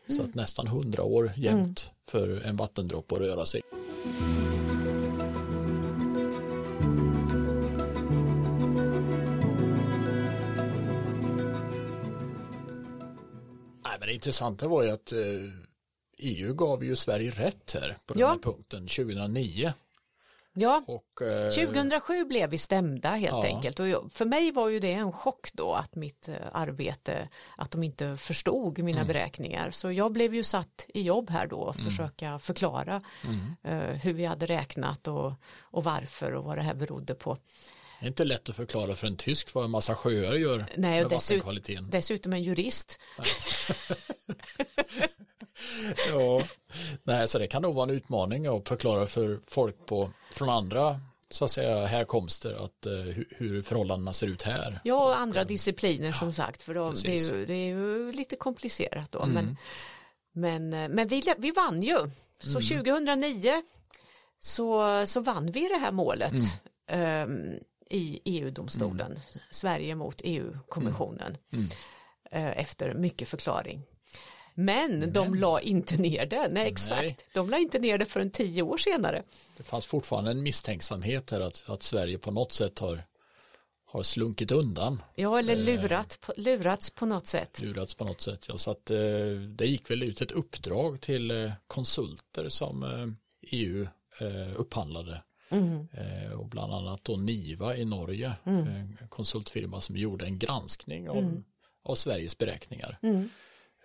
Så 0.09 0.23
att 0.23 0.35
nästan 0.35 0.67
100 0.67 1.03
år 1.03 1.33
jämt 1.37 1.55
mm. 1.55 1.73
för 2.07 2.47
en 2.47 2.57
vattendroppe 2.57 3.15
att 3.15 3.21
röra 3.21 3.47
sig. 3.47 3.61
Nej, 13.85 13.97
men 13.99 14.09
det 14.09 14.15
intressanta 14.15 14.69
var 14.69 14.83
ju 14.83 14.91
att 14.91 15.13
EU 16.19 16.55
gav 16.55 16.85
ju 16.85 16.97
Sverige 16.97 17.31
rätt 17.31 17.73
här 17.75 17.97
på 18.07 18.13
den 18.13 18.21
ja. 18.21 18.29
här 18.29 18.39
punkten 18.39 18.81
2009. 18.81 19.73
Ja, 20.59 20.85
och, 20.87 21.23
eh, 21.23 21.51
2007 21.51 22.25
blev 22.25 22.51
vi 22.51 22.59
stämda 22.59 23.11
helt 23.11 23.37
ja. 23.37 23.45
enkelt 23.45 23.81
och 23.81 24.13
för 24.13 24.25
mig 24.25 24.53
var 24.53 24.69
ju 24.69 24.81
det 24.81 24.93
en 24.93 25.13
chock 25.13 25.49
då 25.53 25.73
att 25.73 25.95
mitt 25.95 26.29
eh, 26.29 26.35
arbete, 26.53 27.29
att 27.57 27.71
de 27.71 27.83
inte 27.83 28.17
förstod 28.17 28.79
mina 28.79 28.99
mm. 28.99 29.09
beräkningar. 29.09 29.71
Så 29.71 29.93
jag 29.93 30.13
blev 30.13 30.35
ju 30.35 30.43
satt 30.43 30.87
i 30.89 31.03
jobb 31.03 31.31
här 31.31 31.47
då 31.47 31.57
och 31.57 31.79
mm. 31.79 31.91
försöka 31.91 32.39
förklara 32.39 33.03
mm. 33.25 33.57
eh, 33.63 33.97
hur 33.97 34.13
vi 34.13 34.25
hade 34.25 34.47
räknat 34.47 35.09
och, 35.09 35.33
och 35.61 35.85
varför 35.85 36.35
och 36.35 36.45
vad 36.45 36.59
det 36.59 36.63
här 36.63 36.75
berodde 36.75 37.15
på. 37.15 37.39
Det 38.01 38.07
är 38.07 38.09
inte 38.09 38.25
lätt 38.25 38.49
att 38.49 38.57
förklara 38.57 38.95
för 38.95 39.07
en 39.07 39.17
tysk 39.17 39.55
vad 39.55 39.65
en 39.65 39.71
massa 39.71 39.95
sjöar 39.95 40.35
gör 40.35 40.67
Nej, 40.77 41.01
med 41.03 41.11
vattenkvaliteten. 41.11 41.91
Dessutom 41.91 42.33
en 42.33 42.43
jurist. 42.43 43.01
ja, 46.11 46.43
nej, 47.03 47.29
så 47.29 47.39
det 47.39 47.47
kan 47.47 47.63
nog 47.63 47.75
vara 47.75 47.91
en 47.91 47.97
utmaning 47.97 48.47
att 48.47 48.69
förklara 48.69 49.07
för 49.07 49.41
folk 49.47 49.87
på, 49.87 50.11
från 50.31 50.49
andra 50.49 51.01
så 51.31 51.45
att 51.45 51.51
säga 51.51 51.87
härkomster 51.87 52.65
att 52.65 52.87
uh, 52.87 53.25
hur 53.31 53.63
förhållandena 53.63 54.13
ser 54.13 54.27
ut 54.27 54.43
här. 54.43 54.81
Ja, 54.85 55.05
och 55.05 55.19
andra 55.19 55.45
discipliner 55.45 56.13
som 56.13 56.33
sagt, 56.33 56.63
för 56.63 56.75
de, 56.75 56.95
det, 57.05 57.15
är 57.15 57.33
ju, 57.33 57.47
det 57.47 57.55
är 57.55 57.67
ju 57.67 58.13
lite 58.13 58.37
komplicerat 58.37 59.13
då. 59.13 59.23
Mm. 59.23 59.35
Men, 59.35 59.57
men, 60.33 60.83
eh, 60.83 60.89
men 60.89 61.09
vi, 61.09 61.35
vi 61.39 61.51
vann 61.51 61.83
ju, 61.83 62.11
så 62.39 62.59
mm. 62.59 62.85
2009 62.85 63.63
så, 64.39 65.03
så 65.07 65.21
vann 65.21 65.47
vi 65.47 65.69
det 65.69 65.79
här 65.79 65.93
målet. 65.93 66.33
Mm. 66.89 67.31
Um, 67.31 67.59
i 67.91 68.21
EU-domstolen, 68.25 69.07
Mm. 69.11 69.21
Sverige 69.51 69.95
mot 69.95 70.21
EU-kommissionen, 70.25 71.37
Mm. 71.53 71.67
eh, 72.31 72.59
efter 72.59 72.95
mycket 72.95 73.29
förklaring. 73.29 73.83
Men, 74.59 75.13
de 75.13 75.35
la 75.35 75.61
inte 75.61 75.97
ner 75.97 76.27
det, 76.27 76.49
nej 76.51 76.67
exakt, 76.67 77.03
Nej. 77.03 77.17
de 77.35 77.51
la 77.51 77.59
inte 77.59 77.79
ner 77.79 77.99
det 77.99 78.05
förrän 78.07 78.31
tio 78.31 78.63
år 78.63 78.77
senare. 78.79 79.23
Det 79.57 79.63
fanns 79.63 79.87
fortfarande 79.87 80.31
en 80.31 80.43
misstänksamhet 80.43 81.31
här 81.31 81.41
att, 81.41 81.65
att 81.67 81.83
Sverige 81.83 82.19
på 82.19 82.31
något 82.31 82.53
sätt 82.53 82.79
har, 82.79 83.05
har 83.87 84.03
slunkit 84.03 84.51
undan, 84.51 85.03
Ja, 85.15 85.39
eller 85.39 85.53
Eh. 85.57 85.59
lurat, 85.65 86.19
på- 86.21 86.33
lurats 86.37 86.91
på 86.91 87.07
något 87.07 87.27
sätt. 87.27 87.61
lurats 87.63 87.95
på 87.95 88.05
något 88.05 88.21
sätt. 88.21 88.47
Ja, 88.49 88.59
så 88.59 88.71
att 88.71 88.91
eh, 88.91 88.99
det 89.57 89.67
gick 89.67 89.91
väl 89.91 90.03
ut 90.03 90.21
ett 90.21 90.31
uppdrag 90.33 91.01
till 91.01 91.31
eh, 91.31 91.53
konsulter 91.67 92.49
som 92.49 92.83
eh, 92.83 93.07
EU 93.53 93.87
eh, 94.21 94.61
upphandlade. 94.61 95.23
Mm. 95.51 95.89
Eh, 95.93 96.33
och 96.33 96.47
bland 96.49 96.73
annat 96.75 97.05
då 97.05 97.17
Niva 97.17 97.77
i 97.77 97.85
Norge, 97.85 98.33
Mm. 98.47 98.97
konsultfirma 99.09 99.81
som 99.81 99.97
gjorde 99.97 100.25
en 100.25 100.39
granskning 100.39 101.09
av, 101.11 101.43
av 101.85 101.95
Sveriges 101.95 102.39
beräkningar. 102.39 102.99
Mm. 103.03 103.29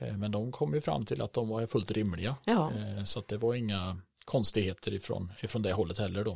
Eh, 0.02 0.18
men 0.18 0.32
de 0.32 0.52
kom 0.52 0.74
ju 0.74 0.82
fram 0.82 1.06
till 1.06 1.22
att 1.22 1.34
de 1.34 1.50
var 1.50 1.66
fullt 1.68 1.92
rimliga. 1.92 2.36
Ja. 2.46 2.72
Eh, 2.72 3.04
så 3.04 3.20
att 3.20 3.28
det 3.28 3.38
var 3.38 3.56
inga 3.56 3.98
konstigheter 4.26 4.94
ifrån, 4.94 5.32
ifrån 5.42 5.62
det 5.62 5.74
hållet 5.74 5.98
heller 5.98 6.24
då. 6.24 6.32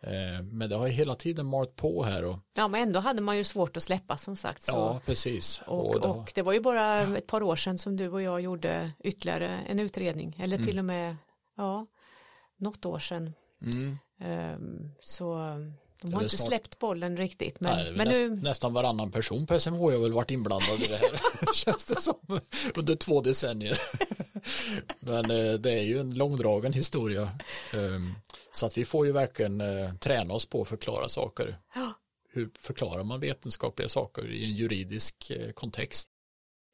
Eh, 0.00 0.42
men 0.52 0.70
det 0.70 0.76
har 0.76 0.86
ju 0.86 0.92
hela 0.92 1.14
tiden 1.14 1.46
malt 1.46 1.76
på 1.76 2.02
här 2.02 2.24
och 2.24 2.38
ja, 2.54 2.68
men 2.68 2.82
ändå 2.82 3.00
hade 3.00 3.22
man 3.22 3.36
ju 3.36 3.44
svårt 3.44 3.76
att 3.76 3.82
släppa 3.82 4.16
som 4.16 4.36
sagt. 4.36 4.62
Så. 4.62 4.72
ja, 4.72 5.00
precis. 5.06 5.62
Och, 5.66 6.00
det 6.00 6.06
och, 6.08 6.14
har- 6.16 6.28
det 6.34 6.42
var 6.42 6.52
ju 6.52 6.60
bara 6.60 7.00
ett 7.16 7.26
par 7.26 7.42
år 7.42 7.56
sedan 7.56 7.78
som 7.78 7.96
du 7.96 8.08
och 8.08 8.22
jag 8.22 8.40
gjorde 8.40 8.90
ytterligare 9.04 9.48
en 9.48 9.80
utredning, 9.80 10.36
eller 10.40 10.56
Mm. 10.56 10.66
till 10.66 10.78
och 10.78 10.84
med, 10.84 11.16
ja, 11.56 11.86
något 12.56 12.84
år 12.86 12.98
sedan. 12.98 13.32
mm. 13.64 13.98
Ehm, 14.20 14.90
så 15.02 15.38
de 16.00 16.14
har 16.14 16.22
inte 16.22 16.36
snart- 16.36 16.48
släppt 16.48 16.78
bollen 16.78 17.16
riktigt. 17.16 17.60
Men, 17.60 17.76
Nej, 17.76 17.92
men 17.92 18.08
näst, 18.08 18.20
nu, 18.20 18.28
nästan 18.30 18.72
varannan 18.72 19.10
person 19.10 19.46
på 19.46 19.60
SMH 19.60 19.78
har 19.80 19.90
väl 20.00 20.12
varit 20.12 20.30
inblandad 20.30 20.80
i 20.82 20.86
det 20.86 20.96
här, 20.96 21.20
känns 21.54 21.84
det 21.84 22.00
som, 22.00 22.40
under 22.74 22.94
två 22.96 23.20
decennier. 23.20 23.78
Men 25.00 25.30
eh, 25.30 25.52
det 25.52 25.72
är 25.72 25.82
ju 25.82 25.98
en 26.00 26.14
långdragen 26.14 26.72
historia. 26.72 27.38
Ehm, 27.74 28.14
Så 28.52 28.66
att 28.66 28.78
vi 28.78 28.84
får 28.84 29.06
ju 29.06 29.12
verkligen 29.12 29.60
eh, 29.60 29.92
träna 29.94 30.34
oss 30.34 30.46
på 30.46 30.62
att 30.62 30.68
förklara 30.68 31.08
saker. 31.08 31.58
Hur 32.32 32.50
förklarar 32.58 33.02
man 33.04 33.20
vetenskapliga 33.20 33.88
saker 33.88 34.30
i 34.32 34.44
en 34.44 34.52
juridisk 34.54 35.30
eh, 35.30 35.52
kontext? 35.52 36.08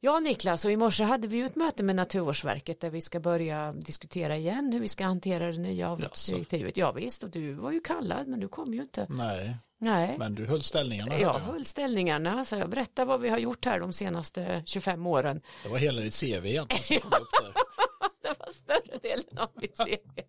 Ja 0.03 0.19
Niklas, 0.19 0.65
och 0.65 0.71
i 0.71 0.77
morse 0.77 1.03
hade 1.03 1.27
vi 1.27 1.37
ju 1.37 1.45
ett 1.45 1.55
möte 1.55 1.83
med 1.83 1.95
Naturvårdsverket 1.95 2.79
där 2.81 2.89
vi 2.89 3.01
ska 3.01 3.19
börja 3.19 3.73
diskutera 3.73 4.37
igen 4.37 4.73
hur 4.73 4.79
vi 4.79 4.87
ska 4.87 5.03
hantera 5.03 5.51
det 5.51 5.57
nya 5.57 5.89
avloppsdirektivet. 5.89 6.77
Ja, 6.77 6.91
visst, 6.91 7.23
och 7.23 7.29
du 7.29 7.53
var 7.53 7.71
ju 7.71 7.79
kallad 7.79 8.27
men 8.27 8.39
du 8.39 8.47
kom 8.47 8.73
ju 8.73 8.81
inte. 8.81 9.07
Nej, 9.09 9.55
Nej. 9.77 10.15
men 10.17 10.35
du 10.35 10.45
höll 10.45 10.63
ställningarna. 10.63 11.19
Jag 11.19 11.39
höll 11.39 11.65
ställningarna, 11.65 12.45
så 12.45 12.55
jag 12.55 12.69
berättar 12.69 13.05
vad 13.05 13.21
vi 13.21 13.29
har 13.29 13.37
gjort 13.37 13.65
här 13.65 13.79
de 13.79 13.93
senaste 13.93 14.63
25 14.65 15.07
åren. 15.07 15.41
Det 15.63 15.69
var 15.69 15.77
hela 15.77 16.01
ditt 16.01 16.19
CV 16.19 16.45
egentligen 16.45 16.83
som 16.83 16.97
kom 17.11 17.21
upp 17.21 17.29
där. 17.43 17.53
Det 18.21 18.39
var 18.39 18.51
större 18.51 18.97
delen 19.01 19.37
av 19.37 19.49
mitt 19.55 19.77
CV. 19.77 20.21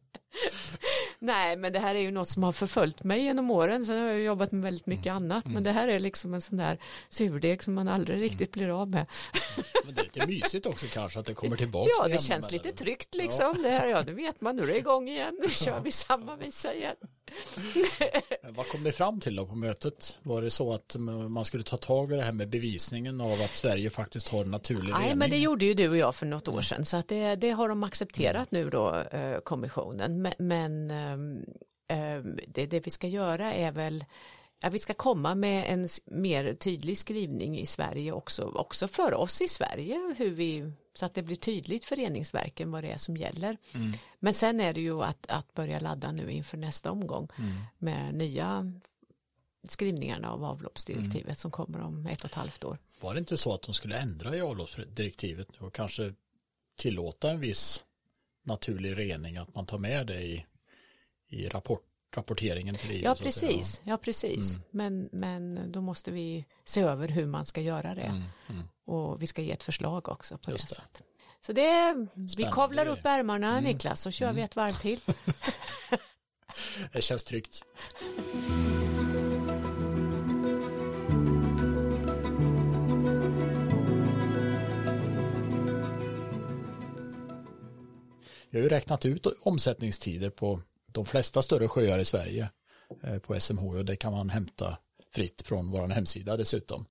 Nej, 1.19 1.57
men 1.57 1.73
det 1.73 1.79
här 1.79 1.95
är 1.95 2.01
ju 2.01 2.11
något 2.11 2.29
som 2.29 2.43
har 2.43 2.53
förföljt 2.53 3.05
mig 3.05 3.23
genom 3.23 3.51
åren. 3.51 3.87
Sen 3.87 3.99
har 3.99 4.07
jag 4.09 4.21
jobbat 4.21 4.53
med 4.53 4.63
väldigt 4.63 4.87
mycket 4.87 5.07
Mm. 5.07 5.17
annat. 5.23 5.47
Men 5.47 5.63
det 5.63 5.71
här 5.73 5.89
är 5.89 5.99
liksom 5.99 6.35
en 6.35 6.41
sån 6.41 6.59
där 6.59 6.79
surdeg 7.09 7.63
som 7.63 7.75
man 7.75 7.89
aldrig 7.89 8.21
riktigt 8.23 8.53
blir 8.53 8.81
av 8.81 8.89
med. 8.89 9.07
Men 9.85 9.95
det 9.95 10.01
är 10.01 10.05
lite 10.05 10.27
mysigt 10.27 10.67
också 10.67 10.87
kanske 10.93 11.19
att 11.19 11.27
det 11.27 11.35
kommer 11.35 11.57
tillbaka. 11.57 11.91
Ja, 11.99 12.09
det 12.09 12.23
känns 12.23 12.51
lite 12.53 12.73
tryggt 12.73 13.15
liksom. 13.15 13.55
Det 13.63 13.69
här, 13.69 13.87
ja, 13.89 14.03
nu 14.07 14.15
vet 14.15 14.41
man, 14.41 14.57
nu 14.57 14.63
är 14.63 14.67
det 14.67 14.79
igång 14.79 15.09
igen. 15.09 15.39
Nu 15.43 15.49
kör 15.51 15.81
vi 15.81 15.93
samma 15.93 16.37
visa 16.37 16.75
igen. 16.75 16.97
Vad 18.43 18.69
kom 18.69 18.83
ni 18.83 18.93
fram 18.93 19.21
till 19.21 19.37
då 19.37 19.47
på 19.47 19.55
mötet? 19.55 20.19
Var 20.23 20.43
det 20.43 20.51
så 20.51 20.73
att 20.73 20.97
man 21.29 21.45
skulle 21.45 21.65
ta 21.65 21.77
tag 21.77 22.13
i 22.13 22.17
det 22.17 22.23
här 22.23 22.33
med 22.33 22.49
bevisningen 22.49 23.21
av 23.21 23.33
att 23.33 23.55
Sverige 23.55 23.91
faktiskt 23.91 24.29
har 24.29 24.45
naturlig 24.45 24.93
Nej, 24.93 25.03
rening? 25.03 25.19
men 25.19 25.31
det 25.31 25.39
gjorde 25.39 25.65
ju 25.65 25.75
du 25.75 25.89
och 25.89 25.97
jag 25.97 26.15
för 26.15 26.27
något 26.27 26.49
år 26.49 26.61
sedan. 26.61 26.85
Så 26.85 26.97
att 26.97 27.09
det, 27.09 27.37
det 27.37 27.51
har 27.51 27.69
de 27.69 27.83
accepterat 27.83 28.51
nu 28.51 28.71
då, 28.71 28.95
eh, 28.99 29.39
kommissionen. 29.39 30.23
Men, 30.23 30.33
men 30.39 30.91
ehm, 30.91 31.45
ehm, 31.89 32.39
det, 32.49 32.67
det 32.67 32.81
vi 32.81 32.91
ska 32.91 33.07
göra 33.07 33.55
är 33.55 33.73
väl 33.73 34.05
Ja, 34.65 34.71
vi 34.71 34.79
ska 34.79 34.95
komma 34.95 35.35
med 35.35 35.65
en 35.69 35.89
mer 36.05 36.55
tydlig 36.55 36.99
skrivning 36.99 37.59
i 37.59 37.67
Sverige 37.67 38.13
också, 38.13 38.43
också 38.45 38.89
för 38.89 39.15
oss 39.15 39.43
i 39.43 39.49
Sverige, 39.49 40.15
hur 40.19 40.31
vi, 40.31 40.73
så 40.95 41.07
att 41.07 41.15
det 41.15 41.23
blir 41.23 41.37
tydligt 41.37 41.85
för 41.85 41.97
reningsverken 41.97 42.71
vad 42.71 42.85
det 42.85 42.91
är 42.91 42.97
som 42.97 43.17
gäller. 43.17 43.57
Mm. 43.75 43.93
Men 44.19 44.35
sen 44.35 44.61
är 44.61 44.75
det 44.75 44.81
ju 44.81 45.03
att, 45.03 45.27
att 45.27 45.55
börja 45.55 45.81
ladda 45.81 46.13
nu 46.13 46.31
inför 46.31 46.57
nästa 46.57 46.91
omgång 46.91 47.29
Mm. 47.39 47.53
med 47.79 48.15
nya 48.15 48.73
skrivningarna 49.69 50.31
av 50.31 50.45
avloppsdirektivet 50.45 51.39
som 51.39 51.51
kommer 51.51 51.81
om 51.81 52.07
ett 52.07 52.25
och 52.25 52.31
ett 52.31 52.35
halvt 52.35 52.65
år. 52.65 52.79
Var 53.01 53.15
det 53.15 53.21
inte 53.21 53.37
så 53.37 53.55
att 53.55 53.63
de 53.63 53.75
skulle 53.75 53.99
ändra 53.99 54.37
i 54.37 54.41
avloppsdirektivet 54.41 55.49
nu 55.61 55.67
och 55.67 55.75
kanske 55.75 56.15
tillåta 56.77 57.31
en 57.31 57.41
viss 57.41 57.85
naturlig 58.43 58.99
rening, 58.99 59.37
att 59.37 59.55
man 59.55 59.67
tar 59.67 59.79
med 59.79 60.07
det 60.07 60.23
i, 60.23 60.47
i 61.29 61.49
rapport, 61.49 61.83
rapporteringen 62.17 62.75
till 62.75 62.91
EU? 62.91 63.01
Ja, 63.05 63.17
säga? 63.17 63.25
precis. 63.25 63.81
Ja, 63.85 63.97
precis. 63.97 64.59
Men, 64.71 65.09
men 65.13 65.73
då 65.73 65.81
måste 65.81 66.11
vi 66.11 66.45
se 66.65 66.81
över 66.81 67.09
hur 67.09 67.27
man 67.27 67.45
ska 67.45 67.61
göra 67.61 67.95
det. 67.95 68.03
Mm, 68.03 68.23
mm. 68.49 68.63
Och 68.87 69.23
vi 69.23 69.27
ska 69.27 69.43
ge 69.43 69.53
ett 69.53 69.63
förslag 69.63 70.09
också 70.09 70.39
på 70.39 70.51
Just 70.51 70.69
det 70.69 70.75
sättet. 70.75 71.03
Så 71.41 71.53
det, 71.53 71.95
vi 72.15 72.29
Spännande 72.29 72.55
kavlar 72.55 72.87
upp 72.87 73.05
ärmarna 73.05 73.51
Mm. 73.51 73.65
Niklas 73.65 74.01
så 74.01 74.11
kör 74.11 74.33
vi 74.33 74.43
ett 74.43 74.57
varv 74.57 74.73
till. 74.73 75.01
Det 76.93 77.03
känns 77.03 77.25
tryggt. 77.25 77.65
Vi 88.51 88.59
har 88.59 88.63
ju 88.63 88.69
räknat 88.69 89.07
ut 89.07 89.27
omsättningstider 89.41 90.31
på 90.31 90.61
de 90.95 91.05
flesta 91.05 91.43
större 91.43 91.69
sjöar 91.69 91.99
i 91.99 92.05
Sverige 92.05 92.51
eh, 93.05 93.19
på 93.19 93.41
SMH 93.41 93.65
och 93.65 93.85
det 93.85 93.97
kan 93.97 94.13
man 94.13 94.31
hämta 94.31 94.79
fritt 95.15 95.43
från 95.43 95.71
vår 95.71 95.87
hemsida 95.89 96.37
dessutom. 96.37 96.87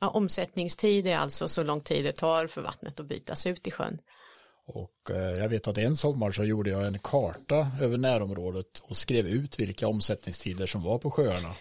Ja, 0.00 0.08
omsättningstid 0.08 1.06
är 1.06 1.16
alltså 1.16 1.48
så 1.48 1.62
lång 1.62 1.80
tid 1.80 2.04
det 2.04 2.12
tar 2.12 2.46
för 2.46 2.62
vattnet 2.62 3.00
att 3.00 3.06
bytas 3.06 3.46
ut 3.46 3.66
i 3.66 3.70
sjön. 3.70 3.98
Och 4.66 5.10
eh, 5.10 5.16
jag 5.16 5.48
vet 5.48 5.68
att 5.68 5.78
en 5.78 5.96
sommar 5.96 6.30
så 6.30 6.44
gjorde 6.44 6.70
jag 6.70 6.86
en 6.86 6.98
karta 6.98 7.70
över 7.80 7.96
närområdet 7.96 8.82
och 8.82 8.96
skrev 8.96 9.26
ut 9.26 9.58
vilka 9.58 9.88
omsättningstider 9.88 10.66
som 10.66 10.82
var 10.82 10.98
på 10.98 11.10
sjöarna. 11.10 11.54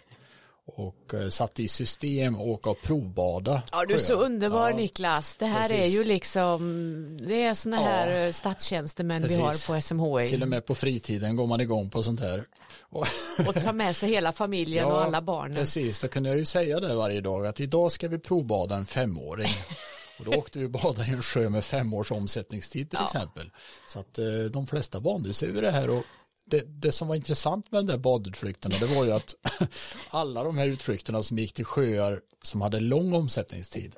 Och 0.65 1.13
eh, 1.13 1.30
satte 1.30 1.63
i 1.63 1.68
system 1.68 2.36
och 2.36 2.48
åka 2.48 2.70
och 2.70 2.82
provbada. 2.82 3.62
Ja, 3.72 3.86
du 3.86 3.94
är 3.94 3.98
så 3.98 4.13
underbar 4.13 4.70
Ja, 4.70 4.75
Niklas. 4.75 5.36
Det 5.36 5.46
här 5.46 5.72
är 5.72 5.77
precis. 5.77 5.98
ju 6.00 6.03
liksom, 6.03 7.18
det 7.27 7.44
är 7.44 7.53
såna 7.53 7.77
Ja. 7.77 7.82
här 7.84 8.25
eh, 8.27 8.32
statstjänstemän 8.32 9.22
vi 9.22 9.27
Precis. 9.27 9.68
har 9.68 9.75
på 9.75 9.82
SMHI. 9.82 10.27
Till 10.27 10.41
och 10.41 10.48
med 10.48 10.65
på 10.65 10.75
fritiden 10.75 11.36
går 11.36 11.48
man 11.48 11.62
igång 11.62 11.89
på 11.89 12.03
sånt 12.03 12.20
här. 12.20 12.46
Och, 12.89 13.08
Och 13.48 13.53
ta 13.63 13.74
med 13.74 13.96
sig 13.96 14.10
hela 14.10 14.32
familjen 14.32 14.86
och 14.86 15.01
alla 15.03 15.22
barnen. 15.22 15.56
Precis, 15.58 16.01
då 16.01 16.08
kunde 16.08 16.30
jag 16.30 16.38
ju 16.38 16.46
säga 16.46 16.80
det 16.80 16.96
varje 16.96 17.22
dag 17.22 17.48
att 17.48 17.60
idag 17.60 17.91
ska 17.91 18.08
vi 18.08 18.20
provbada 18.20 18.75
en 18.75 18.86
femåring. 18.86 19.51
Och 20.20 20.25
då 20.25 20.32
åkte 20.38 20.60
vi 20.60 20.65
och 20.65 20.70
badade 20.72 21.08
i 21.10 21.13
en 21.13 21.22
sjö 21.22 21.50
med 21.50 21.63
fem 21.63 21.94
års 21.94 22.12
omsättningstid 22.12 22.89
till 22.89 23.00
Ja. 23.01 23.06
exempel. 23.06 23.50
Så 23.88 24.00
att 24.00 24.20
eh, 24.20 24.25
de 24.53 24.68
flesta 24.68 25.00
vande 25.00 25.34
sig 25.34 25.51
vid 25.51 25.63
det 25.63 25.72
här 25.72 25.89
och 25.89 26.03
det, 26.51 26.62
det 26.67 26.91
som 26.91 27.08
var 27.08 27.15
intressant 27.15 27.72
med 27.72 27.79
den 27.79 27.88
där 27.88 27.98
badutflykterna 27.98 28.75
det 28.79 28.86
var 28.86 29.05
ju 29.05 29.12
att 29.12 29.36
alla 30.10 30.43
de 30.43 30.58
här 30.58 30.67
utflykterna 30.67 31.24
som 31.24 31.38
gick 31.38 31.53
till 31.53 31.65
sjöar 31.65 32.22
som 32.43 32.62
hade 32.62 32.79
lång 32.79 33.13
omsättningstid 33.13 33.96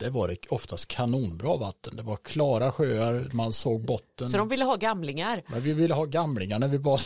det 0.00 0.10
var 0.10 0.28
det 0.28 0.36
oftast 0.48 0.88
kanonbra 0.88 1.56
vatten. 1.56 1.96
Det 1.96 2.02
var 2.02 2.16
klara 2.16 2.72
sjöar, 2.72 3.28
man 3.32 3.52
såg 3.52 3.84
botten. 3.84 4.28
Så 4.28 4.36
de 4.36 4.48
ville 4.48 4.64
ha 4.64 4.76
gamlingar. 4.76 5.42
Men 5.46 5.60
vi 5.60 5.74
ville 5.74 5.94
ha 5.94 6.04
gamlingar 6.04 6.58
när 6.58 6.68
vi 6.68 6.78
badade. 6.78 7.04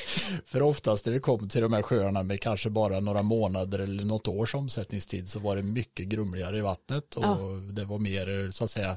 För 0.44 0.62
oftast 0.62 1.06
när 1.06 1.12
vi 1.12 1.20
kom 1.20 1.48
till 1.48 1.62
de 1.62 1.72
här 1.72 1.82
sjöarna 1.82 2.22
med 2.22 2.40
kanske 2.40 2.70
bara 2.70 3.00
några 3.00 3.22
månader 3.22 3.78
eller 3.78 4.04
något 4.04 4.28
års 4.28 4.54
omsättningstid 4.54 5.28
så 5.30 5.38
var 5.38 5.56
det 5.56 5.62
mycket 5.62 6.06
grumligare 6.06 6.58
i 6.58 6.60
vattnet 6.60 7.14
och 7.14 7.24
Ja. 7.24 7.38
det 7.72 7.84
var 7.84 7.98
mer 7.98 8.50
så 8.50 8.64
att 8.64 8.70
säga 8.70 8.96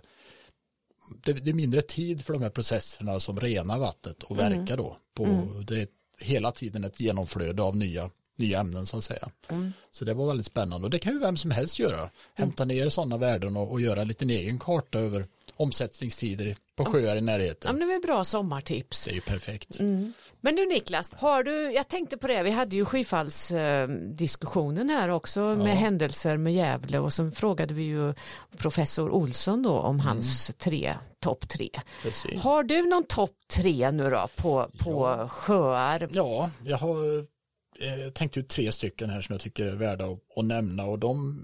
det, 1.24 1.34
det 1.34 1.50
är 1.50 1.54
mindre 1.54 1.82
tid 1.82 2.25
för 2.25 2.34
de 2.34 2.42
här 2.44 2.50
processerna 2.50 3.20
som 3.20 3.39
renar 3.39 3.80
vattnet 3.80 4.24
och 4.24 4.39
Mm. 4.39 4.60
verkar 4.60 4.78
då. 4.78 4.98
På, 5.13 5.24
Det 5.68 5.82
är 5.82 5.88
hela 6.20 6.51
tiden 6.51 6.84
ett 6.84 7.00
genomflöde 7.00 7.62
av 7.63 7.75
nya, 7.78 8.10
nya 8.39 8.60
ämnen 8.60 8.86
så 8.86 8.98
att 8.98 9.03
säga. 9.03 9.29
Mm. 9.50 9.74
Så 9.91 10.05
det 10.05 10.13
var 10.13 10.27
väldigt 10.27 10.46
spännande 10.46 10.86
och 10.86 10.91
det 10.91 11.00
kan 11.00 11.13
ju 11.13 11.19
vem 11.19 11.38
som 11.38 11.51
helst 11.51 11.79
göra. 11.79 12.10
Hämta 12.34 12.65
ner 12.65 12.89
sådana 12.89 13.17
värden 13.17 13.58
och, 13.58 13.72
och 13.72 13.81
göra 13.81 14.01
en 14.01 14.08
liten 14.08 14.29
egen 14.29 14.60
karta 14.60 15.00
över 15.00 15.25
omsättningstider 15.55 16.55
på 16.75 16.86
sjöar 16.86 17.15
i 17.15 17.19
Ja, 17.19 17.25
närheten. 17.25 17.75
men 17.77 17.88
det 17.88 17.93
är 17.93 18.01
bra 18.01 18.24
sommartips. 18.24 19.05
Det 19.05 19.12
är 19.12 19.15
ju 19.15 19.22
perfekt. 19.22 19.79
Men 20.41 20.55
du 20.55 20.65
Niklas, 20.65 21.12
har 21.13 21.43
du, 21.43 21.72
jag 21.72 21.88
tänkte 21.88 22.17
på 22.17 22.27
det, 22.27 22.43
vi 22.43 22.51
hade 22.51 22.75
ju 22.75 22.86
skyfallsdiskussionen 22.86 24.89
här 24.89 25.10
också 25.10 25.39
med 25.39 25.77
händelser 25.77 26.38
med 26.38 26.53
Gävle 26.53 27.00
och 27.00 27.13
så 27.13 27.31
frågade 27.31 27.74
vi 27.74 27.84
ju 27.84 28.13
professor 28.58 29.10
Olsson 29.12 29.63
då 29.63 29.79
om 29.79 30.00
hans 30.00 30.51
tre, 30.58 30.96
topp 31.19 31.50
tre. 31.50 31.69
Precis. 32.03 32.41
Har 32.41 32.63
du 32.63 32.81
någon 32.89 33.03
topp 33.03 33.31
tre 33.53 33.91
nu 33.91 34.10
då 34.10 34.27
på, 34.36 34.69
på 34.79 35.27
sjöar? 35.29 36.10
Ja, 36.12 36.50
jag 36.65 36.77
har 36.77 36.96
eh, 37.80 38.10
tänkte 38.10 38.40
ut 38.40 38.50
tre 38.50 38.72
stycken 38.72 39.10
här 39.10 39.22
som 39.22 39.34
jag 39.34 39.42
tycker 39.42 39.68
är 39.68 39.76
värda 39.76 40.06
att, 40.06 40.20
att 40.36 40.46
nämna 40.46 40.86
och 40.86 41.00
de 41.00 41.42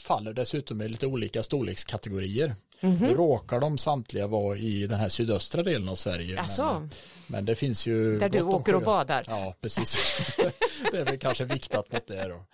faller 0.00 0.32
dessutom 0.32 0.82
i 0.82 0.88
lite 0.88 1.06
olika 1.06 1.42
storlekskategorier. 1.42 2.54
Mm 2.80 2.96
-hmm. 2.96 3.14
Råkar 3.14 3.60
de 3.60 3.78
samtliga 3.78 4.26
vara 4.26 4.56
i 4.56 4.86
den 4.86 4.98
här 4.98 5.08
sydöstra 5.08 5.62
delen 5.62 5.88
av 5.88 5.94
Sverige. 5.94 6.44
Men, 6.80 6.90
men, 7.26 7.44
det 7.44 7.54
finns 7.54 7.86
ju... 7.86 8.18
Där 8.18 8.28
du 8.28 8.42
åker 8.42 8.74
och 8.74 8.82
badar. 8.82 9.24
Ja, 9.28 9.54
precis. 9.60 9.98
det 10.92 10.98
är 10.98 11.04
väl 11.04 11.18
kanske 11.18 11.44
viktat 11.44 11.92
mot 11.92 12.06
det 12.06 12.28
då. 12.28 12.44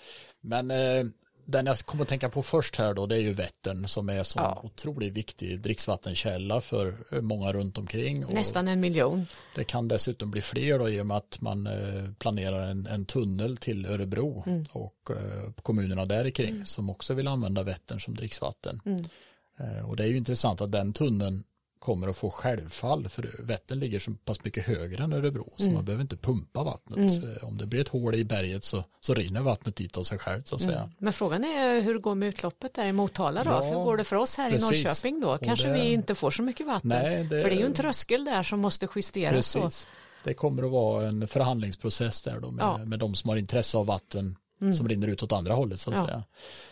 Men 0.41 0.71
eh, 0.71 1.05
den 1.53 1.67
jag 1.67 1.79
kommer 1.79 2.03
att 2.03 2.09
tänka 2.09 2.29
på 2.29 2.43
först 2.43 2.77
här 2.77 2.95
då 2.95 3.07
det 3.07 3.17
är 3.17 3.21
ju 3.21 3.33
Vättern 3.33 3.89
som 3.89 4.09
är 4.09 4.23
så 4.23 4.39
ja. 4.39 4.61
otroligt 4.65 5.13
viktig 5.13 5.61
dricksvattenkälla 5.61 6.61
för 6.61 7.21
många 7.21 7.53
runt 7.53 7.79
omkring. 7.79 8.25
Nästan 8.31 8.69
en 8.69 8.81
miljon. 8.81 9.27
Det 9.55 9.65
kan 9.65 9.89
dessutom 9.89 10.31
bli 10.31 10.43
fler 10.43 10.79
då 10.79 10.89
i 10.89 11.01
och 11.01 11.07
med 11.07 11.17
att 11.17 11.41
man 11.41 11.67
eh, 11.67 12.13
planerar 12.19 12.71
en, 12.71 12.87
en 12.87 13.05
tunnel 13.05 13.57
till 13.57 13.87
Örebro 13.87 14.43
mm. 14.47 14.65
och 14.73 15.11
eh, 15.11 15.53
kommunerna 15.63 16.05
där 16.05 16.31
kring 16.31 16.55
mm. 16.55 16.67
som 16.67 16.91
också 16.91 17.15
vill 17.15 17.29
använda 17.29 17.63
Vättern 17.63 18.01
som 18.01 18.15
dricksvatten. 18.15 18.81
Mm. 18.85 19.05
Eh, 19.59 19.89
och 19.89 19.97
det 19.97 20.05
är 20.05 20.09
ju 20.09 20.17
intressant 20.17 20.61
att 20.61 20.73
den 20.73 20.93
tunneln 20.93 21.45
kommer 21.83 22.09
att 22.09 22.17
få 22.17 22.31
självfall 22.31 23.09
för 23.09 23.31
Vättern 23.39 23.79
ligger 23.79 23.99
så 23.99 24.11
pass 24.25 24.45
mycket 24.45 24.67
högre 24.67 25.05
än 25.05 25.13
Örebro 25.13 25.53
så 25.57 25.63
mm. 25.63 25.75
man 25.75 25.85
behöver 25.85 26.03
inte 26.03 26.17
pumpa 26.17 26.65
vattnet. 26.65 27.23
Mm. 27.25 27.37
Om 27.43 27.59
det 27.59 27.67
blir 27.67 27.81
ett 27.81 27.89
hål 27.89 28.15
i 28.15 28.25
berget 28.25 28.65
så, 28.65 28.85
så 29.01 29.15
rinner 29.15 29.41
vattnet 29.41 29.77
dit 29.77 29.97
av 29.97 30.03
sig 30.03 30.19
självt 30.19 30.49
så 30.49 30.55
att 30.55 30.61
säga. 30.61 30.79
Mm. 30.79 30.91
Men 30.99 31.13
frågan 31.13 31.45
är 31.45 31.81
hur 31.81 31.95
det 31.95 32.01
går 32.01 32.15
med 32.15 32.29
utloppet 32.29 32.75
där 32.75 32.87
i 32.87 32.93
Motala 32.93 33.45
då? 33.45 33.51
Ja, 33.51 33.63
hur 33.63 33.85
går 33.85 33.97
det 33.97 34.05
för 34.05 34.17
oss 34.17 34.37
här 34.37 34.51
precis. 34.51 34.73
i 34.73 34.85
Norrköping 34.85 35.21
då? 35.21 35.39
Kanske 35.39 35.69
det... 35.69 35.75
vi 35.75 35.93
inte 35.93 36.15
får 36.15 36.31
så 36.31 36.43
mycket 36.43 36.67
vatten. 36.67 36.89
Nej, 36.89 37.25
det... 37.25 37.43
För 37.43 37.51
det 37.51 37.57
är 37.57 37.61
ju 37.61 37.67
en 37.67 37.75
tröskel 37.75 38.25
där 38.25 38.43
som 38.43 38.61
måste 38.61 38.89
justeras. 38.97 39.55
Precis. 39.55 39.87
Det 40.25 40.35
kommer 40.35 40.63
att 40.63 40.71
vara 40.71 41.07
en 41.07 41.29
förhandlingsprocess 41.29 42.23
där 42.23 42.41
då 42.41 42.51
med, 42.51 42.63
ja. 42.63 42.79
med 42.79 42.99
de 42.99 43.15
som 43.15 43.31
har 43.31 43.37
intresse 43.37 43.79
av 43.79 43.87
vatten 43.87 44.37
mm. 44.63 44.75
som 44.75 44.89
rinner 44.89 45.09
ut 45.09 45.23
åt 45.23 45.33
andra 45.33 45.55
hållet 45.55 45.81
så 45.81 45.91
att 45.91 45.97
ja. 45.97 46.07
säga. 46.07 46.25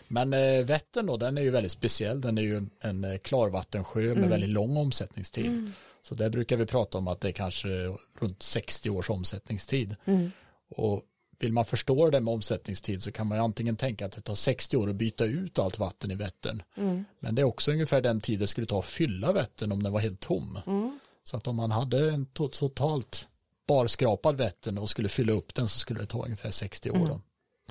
Men 0.07 0.33
eh, 0.33 0.65
Vättern 0.65 1.05
då, 1.05 1.17
den 1.17 1.37
är 1.37 1.41
ju 1.41 1.49
väldigt 1.49 1.71
speciell. 1.71 2.21
Den 2.21 2.37
är 2.37 2.41
ju 2.41 2.67
en 2.79 3.03
eh, 3.03 3.17
klarvattensjö 3.17 4.01
med 4.01 4.17
mm. 4.17 4.29
väldigt 4.29 4.49
lång 4.49 4.77
omsättningstid. 4.77 5.45
Mm. 5.45 5.73
Så 6.03 6.15
där 6.15 6.29
brukar 6.29 6.57
vi 6.57 6.65
prata 6.65 6.97
om 6.97 7.07
att 7.07 7.21
det 7.21 7.27
är 7.27 7.31
kanske 7.31 7.95
runt 8.19 8.43
60 8.43 8.89
års 8.89 9.09
omsättningstid. 9.09 9.95
Mm. 10.05 10.31
Och 10.69 11.01
vill 11.39 11.53
man 11.53 11.65
förstå 11.65 12.09
det 12.09 12.19
med 12.19 12.33
omsättningstid 12.33 13.03
så 13.03 13.11
kan 13.11 13.27
man 13.27 13.37
ju 13.37 13.43
antingen 13.43 13.75
tänka 13.75 14.05
att 14.05 14.11
det 14.11 14.21
tar 14.21 14.35
60 14.35 14.77
år 14.77 14.89
att 14.89 14.95
byta 14.95 15.25
ut 15.25 15.59
allt 15.59 15.79
vatten 15.79 16.11
i 16.11 16.15
Vättern. 16.15 16.63
Mm. 16.77 17.05
Men 17.19 17.35
det 17.35 17.41
är 17.41 17.43
också 17.43 17.71
ungefär 17.71 18.01
den 18.01 18.21
tid 18.21 18.39
det 18.39 18.47
skulle 18.47 18.67
ta 18.67 18.79
att 18.79 18.85
fylla 18.85 19.31
Vättern 19.31 19.71
om 19.71 19.83
den 19.83 19.93
var 19.93 19.99
helt 19.99 20.19
tom. 20.19 20.59
Mm. 20.67 20.99
Så 21.23 21.37
att 21.37 21.47
om 21.47 21.55
man 21.55 21.71
hade 21.71 22.11
en 22.11 22.25
totalt 22.25 23.27
barskrapad 23.67 24.37
Vättern 24.37 24.77
och 24.77 24.89
skulle 24.89 25.09
fylla 25.09 25.33
upp 25.33 25.55
den 25.55 25.69
så 25.69 25.79
skulle 25.79 25.99
det 25.99 26.05
ta 26.05 26.23
ungefär 26.23 26.51
60 26.51 26.91
år. 26.91 26.95
Mm. 26.95 27.21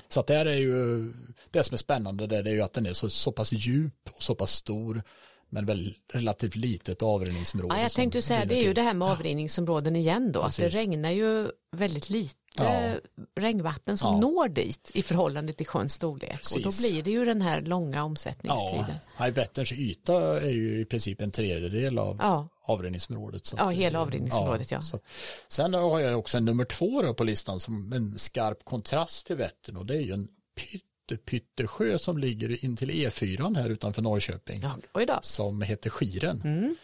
Så 0.09 0.19
att 0.19 0.27
det 0.27 0.35
är 0.35 0.45
ju, 0.45 1.13
det 1.51 1.63
som 1.63 1.73
är 1.73 1.77
spännande 1.77 2.27
det 2.27 2.37
är 2.37 2.53
ju 2.53 2.61
att 2.61 2.73
den 2.73 2.85
är 2.85 2.93
så, 2.93 3.09
så 3.09 3.31
pass 3.31 3.51
djup 3.51 4.09
och 4.11 4.23
så 4.23 4.35
pass 4.35 4.51
stor 4.51 5.03
men 5.49 5.65
väl 5.65 5.95
relativt 6.13 6.55
litet 6.55 7.03
avrinningsområde. 7.03 7.75
Ja, 7.75 7.81
jag 7.81 7.91
tänkte 7.91 8.21
säga 8.21 8.45
det 8.45 8.55
är 8.55 8.63
ju 8.63 8.73
det 8.73 8.81
här 8.81 8.93
med 8.93 9.07
avrinningsområden 9.07 9.95
igen 9.95 10.31
då, 10.31 10.43
Precis. 10.43 10.65
att 10.65 10.71
det 10.71 10.77
regnar 10.77 11.11
ju 11.11 11.49
väldigt 11.71 12.09
lite 12.09 12.35
ja. 12.57 12.95
regnvatten 13.35 13.97
som 13.97 14.13
ja. 14.13 14.19
når 14.19 14.49
dit 14.49 14.91
i 14.93 15.03
förhållande 15.03 15.53
till 15.53 15.67
sjöns 15.67 15.93
storlek 15.93 16.37
Precis. 16.37 16.55
och 16.55 16.61
då 16.61 16.69
blir 16.69 17.03
det 17.03 17.11
ju 17.11 17.25
den 17.25 17.41
här 17.41 17.61
långa 17.61 18.03
omsättningstiden. 18.03 18.95
Ja, 19.17 19.29
Vätterns 19.29 19.71
yta 19.71 20.41
är 20.41 20.49
ju 20.49 20.79
i 20.79 20.85
princip 20.85 21.21
en 21.21 21.31
tredjedel 21.31 21.99
av 21.99 22.17
ja. 22.19 22.47
avrinningsområdet. 22.63 23.45
Så 23.45 23.55
ja, 23.59 23.69
hela 23.69 24.01
avrinningsområdet 24.01 24.71
ja. 24.71 24.81
Så. 24.81 24.99
Sen 25.47 25.73
har 25.73 25.99
jag 25.99 26.19
också 26.19 26.37
en 26.37 26.45
nummer 26.45 26.65
två 26.65 27.01
då 27.01 27.13
på 27.13 27.23
listan 27.23 27.59
som 27.59 27.93
en 27.93 28.19
skarp 28.19 28.65
kontrast 28.65 29.27
till 29.27 29.35
Vättern 29.35 29.77
och 29.77 29.85
det 29.85 29.95
är 29.95 30.01
ju 30.01 30.13
en 30.13 30.27
pytt 30.55 30.85
pyttesjö 31.25 31.97
som 31.97 32.17
ligger 32.17 32.65
in 32.65 32.77
till 32.77 32.91
E4 32.91 33.57
här 33.57 33.69
utanför 33.69 34.01
Norrköping. 34.01 34.61
Ja, 35.07 35.19
som 35.21 35.61
heter 35.61 35.89
Skiren. 35.89 36.41
Mm. 36.43 36.75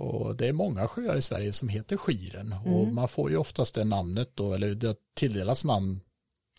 Och 0.00 0.36
det 0.36 0.48
är 0.48 0.52
många 0.52 0.88
sjöar 0.88 1.16
i 1.16 1.22
Sverige 1.22 1.52
som 1.52 1.68
heter 1.68 1.96
Skiren 1.96 2.52
mm. 2.52 2.74
och 2.74 2.86
man 2.86 3.08
får 3.08 3.30
ju 3.30 3.36
oftast 3.36 3.74
det 3.74 3.84
namnet 3.84 4.30
då, 4.34 4.54
eller 4.54 4.74
det 4.74 4.96
tilldelas 5.14 5.64
namn 5.64 6.00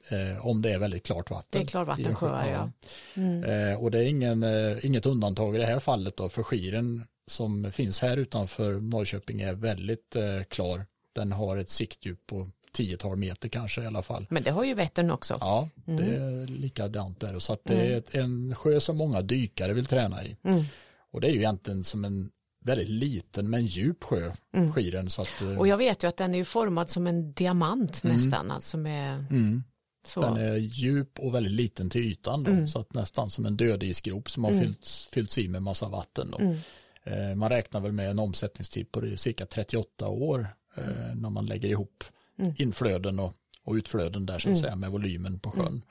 eh, 0.10 0.46
om 0.46 0.62
det 0.62 0.74
är 0.74 0.80
väldigt 0.80 1.06
klart 1.06 1.32
vatten. 1.32 1.48
Det 1.52 1.60
är 1.60 1.66
klarvattensjöar, 1.66 2.50
ja. 2.50 2.72
Mm. 3.14 3.44
Eh, 3.44 3.84
och 3.84 3.92
det 3.92 4.00
är 4.00 4.08
ingen, 4.08 4.44
eh, 4.44 4.86
inget 4.86 5.06
undantag 5.06 5.56
i 5.56 5.58
det 5.58 5.66
här 5.66 5.80
fallet 5.80 6.18
då, 6.18 6.30
för 6.30 6.44
Skiren 6.44 7.04
som 7.28 7.72
finns 7.72 8.02
här 8.02 8.18
utanför 8.18 8.74
Norrköping 8.74 9.42
är 9.42 9.54
väldigt 9.54 10.16
eh, 10.16 10.44
klar. 10.50 10.86
Den 11.14 11.32
har 11.32 11.58
ett 11.58 11.70
siktdjup 11.70 12.26
på 12.26 12.50
tiotal 12.74 13.18
meter 13.18 13.50
kanske 13.50 13.84
i 13.84 13.86
alla 13.86 14.02
fall. 14.02 14.28
Men 14.30 14.44
det 14.44 14.52
har 14.52 14.64
ju 14.64 14.74
Vättern 14.74 15.12
också. 15.12 15.38
Ja, 15.40 15.70
mm. 15.88 16.04
det 16.06 16.16
är 16.16 16.48
likadant 16.48 17.20
där. 17.20 17.40
Så 17.40 17.54
att 17.54 17.66
det 17.66 17.86
mm. 17.86 18.04
är 18.12 18.20
en 18.20 18.56
sjö 18.56 18.80
som 18.80 18.98
många 18.98 19.22
dykare 19.22 19.74
vill 19.74 19.86
träna 19.86 20.24
i. 20.24 20.38
Mm. 20.44 20.64
Och 21.12 21.22
det 21.22 21.28
är 21.28 21.32
ju 21.32 21.38
egentligen 21.38 21.84
som 21.84 22.06
en 22.06 22.32
väldigt 22.66 22.90
liten 22.90 23.50
men 23.50 23.66
djup 23.66 24.04
sjö, 24.04 24.32
mm. 24.54 24.74
skiren. 24.74 25.10
Så 25.10 25.22
att, 25.22 25.42
och 25.58 25.68
jag 25.68 25.78
vet 25.78 26.04
ju 26.04 26.08
att 26.08 26.18
den 26.18 26.36
är 26.36 26.44
formad 26.44 26.90
som 26.90 27.08
en 27.08 27.34
diamant 27.34 28.04
mm. 28.04 28.16
nästan, 28.16 28.52
alltså 28.52 28.78
med 28.78 29.26
mm. 29.30 29.64
Så. 30.08 30.22
Den 30.22 30.38
är 30.38 30.58
djup 30.58 31.20
och 31.20 31.36
väldigt 31.36 31.54
liten 31.54 31.90
till 31.90 32.02
ytan 32.02 32.44
då, 32.44 32.52
mm. 32.52 32.68
så 32.68 32.80
att 32.80 32.94
nästan 32.94 33.30
som 33.30 33.46
en 33.46 33.58
dödisgrop 33.58 34.30
som 34.30 34.44
har 34.44 34.52
mm. 34.52 34.64
fyllts, 34.64 35.06
fyllts 35.06 35.38
i 35.38 35.48
med 35.48 35.64
massa 35.64 35.90
vatten. 35.90 36.32
Då. 36.32 36.38
Mm. 36.38 36.58
Eh, 37.04 37.36
man 37.36 37.50
räknar 37.50 37.80
väl 37.80 37.92
med 37.92 38.10
en 38.10 38.20
omsättningstid 38.20 38.92
på 38.92 39.18
cirka 39.18 39.46
38 39.46 40.08
år 40.08 40.48
eh, 40.78 41.16
när 41.16 41.30
man 41.30 41.46
lägger 41.46 41.70
ihop 41.70 42.04
mm. 42.40 42.54
inflöden 42.58 43.20
och, 43.20 43.34
och 43.64 43.74
utflöden 43.74 44.26
där 44.26 44.40
så 44.40 44.50
att 44.50 44.56
mm. 44.56 44.56
säga 44.56 44.76
med 44.76 44.92
volymen 44.92 45.40
på 45.40 45.52
sjön. 45.52 45.82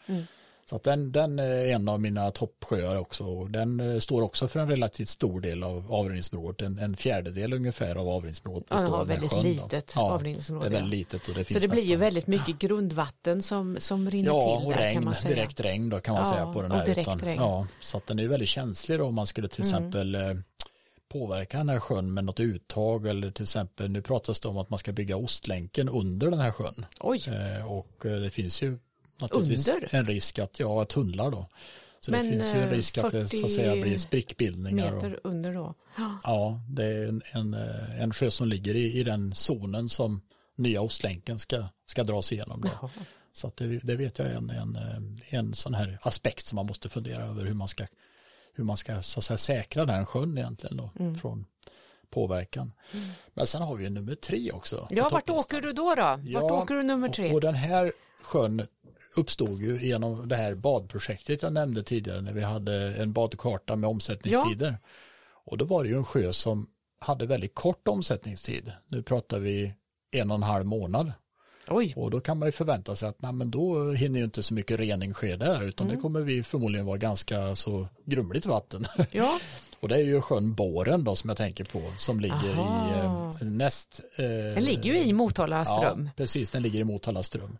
Så 0.70 0.76
att 0.76 0.82
den, 0.82 1.12
den 1.12 1.38
är 1.38 1.66
en 1.66 1.88
av 1.88 2.00
mina 2.00 2.30
toppsjöar 2.30 2.96
också 2.96 3.24
och 3.24 3.50
den 3.50 3.80
eh, 3.80 3.98
står 3.98 4.22
också 4.22 4.48
för 4.48 4.60
en 4.60 4.68
relativt 4.68 5.08
stor 5.08 5.40
del 5.40 5.62
av 5.62 5.92
avrinningsområdet, 5.92 6.66
en, 6.66 6.78
en 6.78 6.96
fjärdedel 6.96 7.52
ungefär 7.52 7.96
av 7.96 8.08
avrinningsområdet. 8.08 8.66
Ja, 8.70 8.76
den 8.76 8.90
har 8.90 9.04
väldigt 9.04 9.30
sjön, 9.30 9.42
litet 9.42 9.92
ja, 9.94 10.12
avrinningsområde. 10.12 10.68
Det 10.68 10.76
är 10.76 10.80
väldigt 10.80 10.98
litet 10.98 11.28
och 11.28 11.34
det 11.34 11.44
finns 11.44 11.62
Så 11.62 11.68
det 11.68 11.68
blir 11.68 11.84
ju 11.84 11.96
väldigt 11.96 12.26
mycket 12.26 12.58
grundvatten 12.58 13.42
som, 13.42 13.76
som 13.80 14.10
rinner 14.10 14.28
ja, 14.28 14.40
till. 14.40 14.70
Ja, 14.70 14.74
och 14.74 14.80
regn, 14.80 15.14
direkt 15.26 15.60
regn 15.60 15.88
då 15.88 16.00
kan 16.00 16.14
man 16.14 16.24
ja, 16.24 16.32
säga 16.32 16.52
på 16.52 16.62
den 16.62 16.70
här. 16.70 16.86
direkt 16.86 17.08
utan, 17.08 17.18
regn. 17.20 17.40
Ja, 17.40 17.66
så 17.80 17.96
att 17.96 18.06
den 18.06 18.18
är 18.18 18.28
väldigt 18.28 18.48
känslig 18.48 18.98
då 18.98 19.04
om 19.04 19.14
man 19.14 19.26
skulle 19.26 19.48
till 19.48 19.64
mm. 19.64 19.74
exempel 19.76 20.14
eh, 20.14 20.34
påverka 21.12 21.58
den 21.58 21.68
här 21.68 21.80
sjön 21.80 22.14
med 22.14 22.24
något 22.24 22.40
uttag 22.40 23.06
eller 23.06 23.30
till 23.30 23.42
exempel 23.42 23.90
nu 23.90 24.02
pratas 24.02 24.40
det 24.40 24.48
om 24.48 24.58
att 24.58 24.70
man 24.70 24.78
ska 24.78 24.92
bygga 24.92 25.16
Ostlänken 25.16 25.88
under 25.88 26.30
den 26.30 26.40
här 26.40 26.52
sjön. 26.52 26.86
Oj. 27.00 27.20
Eh, 27.28 27.72
och 27.72 27.96
det 28.02 28.30
finns 28.30 28.62
ju 28.62 28.78
naturligtvis 29.20 29.68
under? 29.68 29.94
en 29.94 30.06
risk 30.06 30.38
att, 30.38 30.60
ja, 30.60 30.84
tunnlar 30.84 31.30
då. 31.30 31.48
Så 32.00 32.10
Men, 32.10 32.24
det 32.24 32.30
finns 32.30 32.54
ju 32.54 32.62
en 32.62 32.70
risk 32.70 32.98
att 32.98 33.12
det 33.12 33.28
så 33.28 33.46
att 33.46 33.52
säga 33.52 33.82
blir 33.82 33.98
sprickbildningar. 33.98 34.92
meter 34.92 35.12
och, 35.12 35.30
under 35.30 35.54
då? 35.54 35.74
Ja, 36.24 36.60
det 36.68 36.84
är 36.84 37.08
en, 37.08 37.22
en, 37.32 37.54
eh, 37.54 38.02
en 38.02 38.12
sjö 38.12 38.30
som 38.30 38.48
ligger 38.48 38.74
i, 38.74 39.00
i 39.00 39.04
den 39.04 39.34
zonen 39.34 39.88
som 39.88 40.22
nya 40.56 40.80
Ostlänken 40.80 41.38
ska, 41.38 41.64
ska 41.86 42.04
dras 42.04 42.32
igenom. 42.32 42.60
Då. 42.60 42.90
Så 43.32 43.46
att 43.46 43.56
det, 43.56 43.78
det, 43.78 43.96
vet 43.96 44.18
jag 44.18 44.28
är 44.28 44.34
en, 44.34 44.50
en, 44.50 44.78
en 45.28 45.54
sån 45.54 45.74
här 45.74 45.98
aspekt 46.02 46.46
som 46.46 46.56
man 46.56 46.66
måste 46.66 46.88
fundera 46.88 47.24
över 47.24 47.46
hur 47.46 47.54
man 47.54 47.68
ska 47.68 47.86
hur 48.54 48.64
man 48.64 48.76
ska 48.76 49.02
så 49.02 49.20
att 49.20 49.24
säga, 49.24 49.38
säkra 49.38 49.84
den 49.84 50.06
sjön 50.06 50.38
egentligen 50.38 50.76
då, 50.76 50.90
mm. 50.98 51.14
från 51.14 51.46
påverkan. 52.10 52.72
Mm. 52.92 53.08
Men 53.34 53.46
sen 53.46 53.62
har 53.62 53.76
vi 53.76 53.90
nummer 53.90 54.14
tre 54.14 54.50
också. 54.50 54.86
Ja, 54.90 55.08
vart 55.08 55.30
åker 55.30 55.60
du 55.60 55.72
då? 55.72 55.94
då? 55.94 56.02
Vart 56.02 56.20
ja, 56.24 56.40
åker 56.40 56.74
du 56.74 56.82
nummer 56.82 57.08
tre? 57.08 57.28
Och, 57.28 57.34
och 57.34 57.40
den 57.40 57.54
här 57.54 57.92
sjön 58.22 58.66
uppstod 59.16 59.62
ju 59.62 59.86
genom 59.86 60.28
det 60.28 60.36
här 60.36 60.54
badprojektet 60.54 61.42
jag 61.42 61.52
nämnde 61.52 61.82
tidigare 61.82 62.20
när 62.20 62.32
vi 62.32 62.42
hade 62.42 62.94
en 62.94 63.12
badkarta 63.12 63.76
med 63.76 63.90
omsättningstider. 63.90 64.70
Ja. 64.70 64.88
Och 65.44 65.58
då 65.58 65.64
var 65.64 65.84
det 65.84 65.90
ju 65.90 65.96
en 65.96 66.04
sjö 66.04 66.32
som 66.32 66.66
hade 66.98 67.26
väldigt 67.26 67.54
kort 67.54 67.88
omsättningstid. 67.88 68.72
Nu 68.88 69.02
pratar 69.02 69.38
vi 69.38 69.74
en 70.10 70.30
och 70.30 70.36
en 70.36 70.42
halv 70.42 70.66
månad. 70.66 71.12
Oj. 71.68 71.92
Och 71.96 72.10
då 72.10 72.20
kan 72.20 72.38
man 72.38 72.48
ju 72.48 72.52
förvänta 72.52 72.96
sig 72.96 73.08
att 73.08 73.22
nej, 73.22 73.32
men 73.32 73.50
då 73.50 73.92
hinner 73.92 74.18
ju 74.18 74.24
inte 74.24 74.42
så 74.42 74.54
mycket 74.54 74.80
rening 74.80 75.14
ske 75.14 75.36
där 75.36 75.62
utan 75.62 75.86
mm. 75.86 75.96
det 75.96 76.02
kommer 76.02 76.20
vi 76.20 76.42
förmodligen 76.42 76.86
vara 76.86 76.96
ganska 76.96 77.56
så 77.56 77.88
grumligt 78.04 78.46
vatten. 78.46 78.84
Ja. 79.10 79.40
och 79.80 79.88
det 79.88 79.94
är 79.94 80.02
ju 80.02 80.20
sjön 80.20 80.54
Båren 80.54 81.04
då 81.04 81.16
som 81.16 81.30
jag 81.30 81.36
tänker 81.36 81.64
på 81.64 81.92
som 81.98 82.20
ligger 82.20 82.54
Aha. 82.54 83.34
i 83.40 83.44
eh, 83.44 83.50
näst. 83.50 84.00
Eh, 84.16 84.24
den 84.24 84.64
ligger 84.64 84.94
ju 84.94 84.98
i 84.98 85.12
Motala 85.12 85.64
ström. 85.64 86.04
Ja, 86.04 86.10
precis, 86.16 86.50
den 86.50 86.62
ligger 86.62 86.80
i 86.80 86.84
Motala 86.84 87.22
ström. 87.22 87.58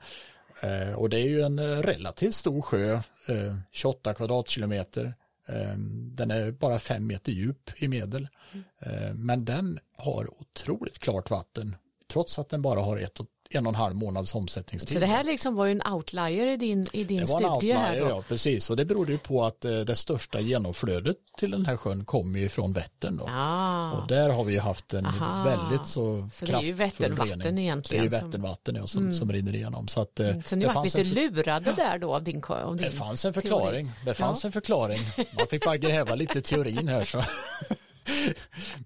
Eh, 0.61 0.92
och 0.94 1.11
det 1.11 1.18
är 1.20 1.29
ju 1.29 1.40
en 1.40 1.59
eh, 1.59 1.83
relativt 1.83 2.35
stor 2.35 2.62
sjö, 2.62 2.92
eh, 3.29 3.57
28 3.73 4.14
kvadratkilometer. 4.14 5.14
Eh, 5.49 5.75
den 6.12 6.31
är 6.31 6.51
bara 6.51 6.79
fem 6.79 7.07
meter 7.07 7.33
djup 7.33 7.70
i 7.77 7.88
medel. 7.88 8.29
Mm. 8.53 9.27
Men 9.27 9.44
den 9.44 9.79
har 9.96 10.40
otroligt 10.40 10.99
klart 10.99 11.31
vatten 11.31 11.77
trots 12.12 12.38
att 12.38 12.49
den 12.49 12.62
bara 12.62 12.81
har 12.81 12.96
ett 12.96 13.20
och 13.20 13.27
en 13.54 13.66
och 13.66 13.70
en 13.70 13.74
halv 13.76 13.96
månads 13.96 14.34
omsättningstid. 14.34 14.92
Så 14.94 15.00
det 15.00 15.06
här 15.06 15.24
liksom 15.24 15.54
var 15.54 15.66
ju 15.66 15.72
en 15.72 15.92
outlier 15.92 16.46
i 16.46 16.56
din, 16.56 16.86
i 16.92 17.04
din 17.04 17.18
det 17.24 17.24
var 17.32 17.40
en 17.40 17.40
studie 17.40 17.48
outlier, 17.54 17.76
här 17.76 18.00
då? 18.00 18.08
Ja, 18.08 18.22
precis. 18.28 18.70
Och 18.70 18.76
det 18.76 18.84
berodde 18.84 19.12
ju 19.12 19.18
på 19.18 19.44
att 19.44 19.64
eh, 19.64 19.78
det 19.80 19.96
största 19.96 20.40
genomflödet 20.40 21.16
till 21.38 21.50
den 21.50 21.66
här 21.66 21.76
sjön 21.76 22.04
kommer 22.04 22.38
ju 22.40 22.48
från 22.48 22.72
Vättern. 22.72 23.16
Då. 23.16 23.26
Ah. 23.28 23.92
Och 23.92 24.08
där 24.08 24.30
har 24.30 24.44
vi 24.44 24.52
ju 24.52 24.60
haft 24.60 24.94
en 24.94 25.06
Aha. 25.06 25.44
väldigt 25.44 25.86
så, 25.86 26.28
Så 26.34 26.44
det 26.44 26.52
är 26.52 26.60
ju 26.62 26.76
kraftfull 26.76 27.06
Vätternvatten 27.08 27.40
rening. 27.40 27.64
egentligen 27.64 28.04
Det 28.04 28.08
är 28.08 28.12
ju 28.12 28.18
som- 28.20 28.26
Vätternvatten 28.28 28.74
ja, 28.76 28.86
som, 28.86 29.14
som 29.14 29.32
rinner 29.32 29.54
igenom. 29.54 29.88
Så, 29.88 30.00
att, 30.00 30.20
eh, 30.20 30.34
Så 30.44 30.56
ni 30.56 30.64
fanns 30.66 30.96
lite 30.96 31.08
för- 31.08 31.14
lurade 31.14 31.72
där 31.72 31.98
då 31.98 32.14
av 32.14 32.22
din, 32.24 32.42
av 32.48 32.76
din 32.76 32.84
Det 32.86 32.90
fanns 32.92 33.24
en 33.24 33.32
teori. 33.32 33.42
förklaring. 33.42 33.90
Det 34.04 34.14
fanns 34.14 34.44
Ja. 34.44 34.48
en 34.48 34.52
förklaring. 34.52 35.00
Man 35.36 35.46
fick 35.50 35.64
bara 35.64 35.76
gräva 35.76 36.14
lite 36.14 36.42
teorin 36.42 36.88
här. 36.88 37.04
Så. 37.04 37.22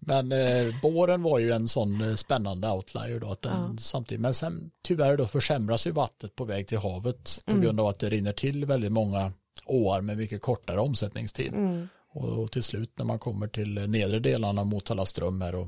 Men 0.01 0.33
eh, 0.33 0.75
båren 0.83 1.23
var 1.23 1.39
ju 1.39 1.53
en 1.53 1.69
sån 1.69 2.01
eh, 2.01 2.15
spännande 2.15 2.71
outlier 2.71 3.21
då. 3.21 3.31
Att 3.31 3.43
den, 3.43 3.79
samtidigt, 3.79 4.21
men 4.21 4.35
sen 4.35 4.71
tyvärr 4.83 5.17
då 5.17 5.27
försämras 5.27 5.87
ju 5.87 5.91
vattnet 5.91 6.37
på 6.37 6.45
väg 6.45 6.67
till 6.69 6.79
havet 6.79 7.41
på 7.45 7.51
Mm. 7.51 7.63
grund 7.63 7.81
av 7.81 7.87
att 7.87 7.99
det 7.99 8.09
rinner 8.11 8.33
till 8.33 8.65
väldigt 8.65 8.93
många 8.93 9.33
åar 9.67 10.01
med 10.01 10.17
mycket 10.17 10.43
kortare 10.43 10.81
omsättningstid. 10.81 11.55
Mm. 11.55 11.89
Och, 12.17 12.53
till 12.53 12.63
slut 12.63 12.91
när 12.99 13.05
man 13.05 13.19
kommer 13.19 13.49
till 13.49 13.75
nedre 13.89 14.19
delarna 14.21 14.61
av 14.61 14.67
Motala 14.67 15.07
ström 15.07 15.41
här 15.41 15.55
och 15.55 15.67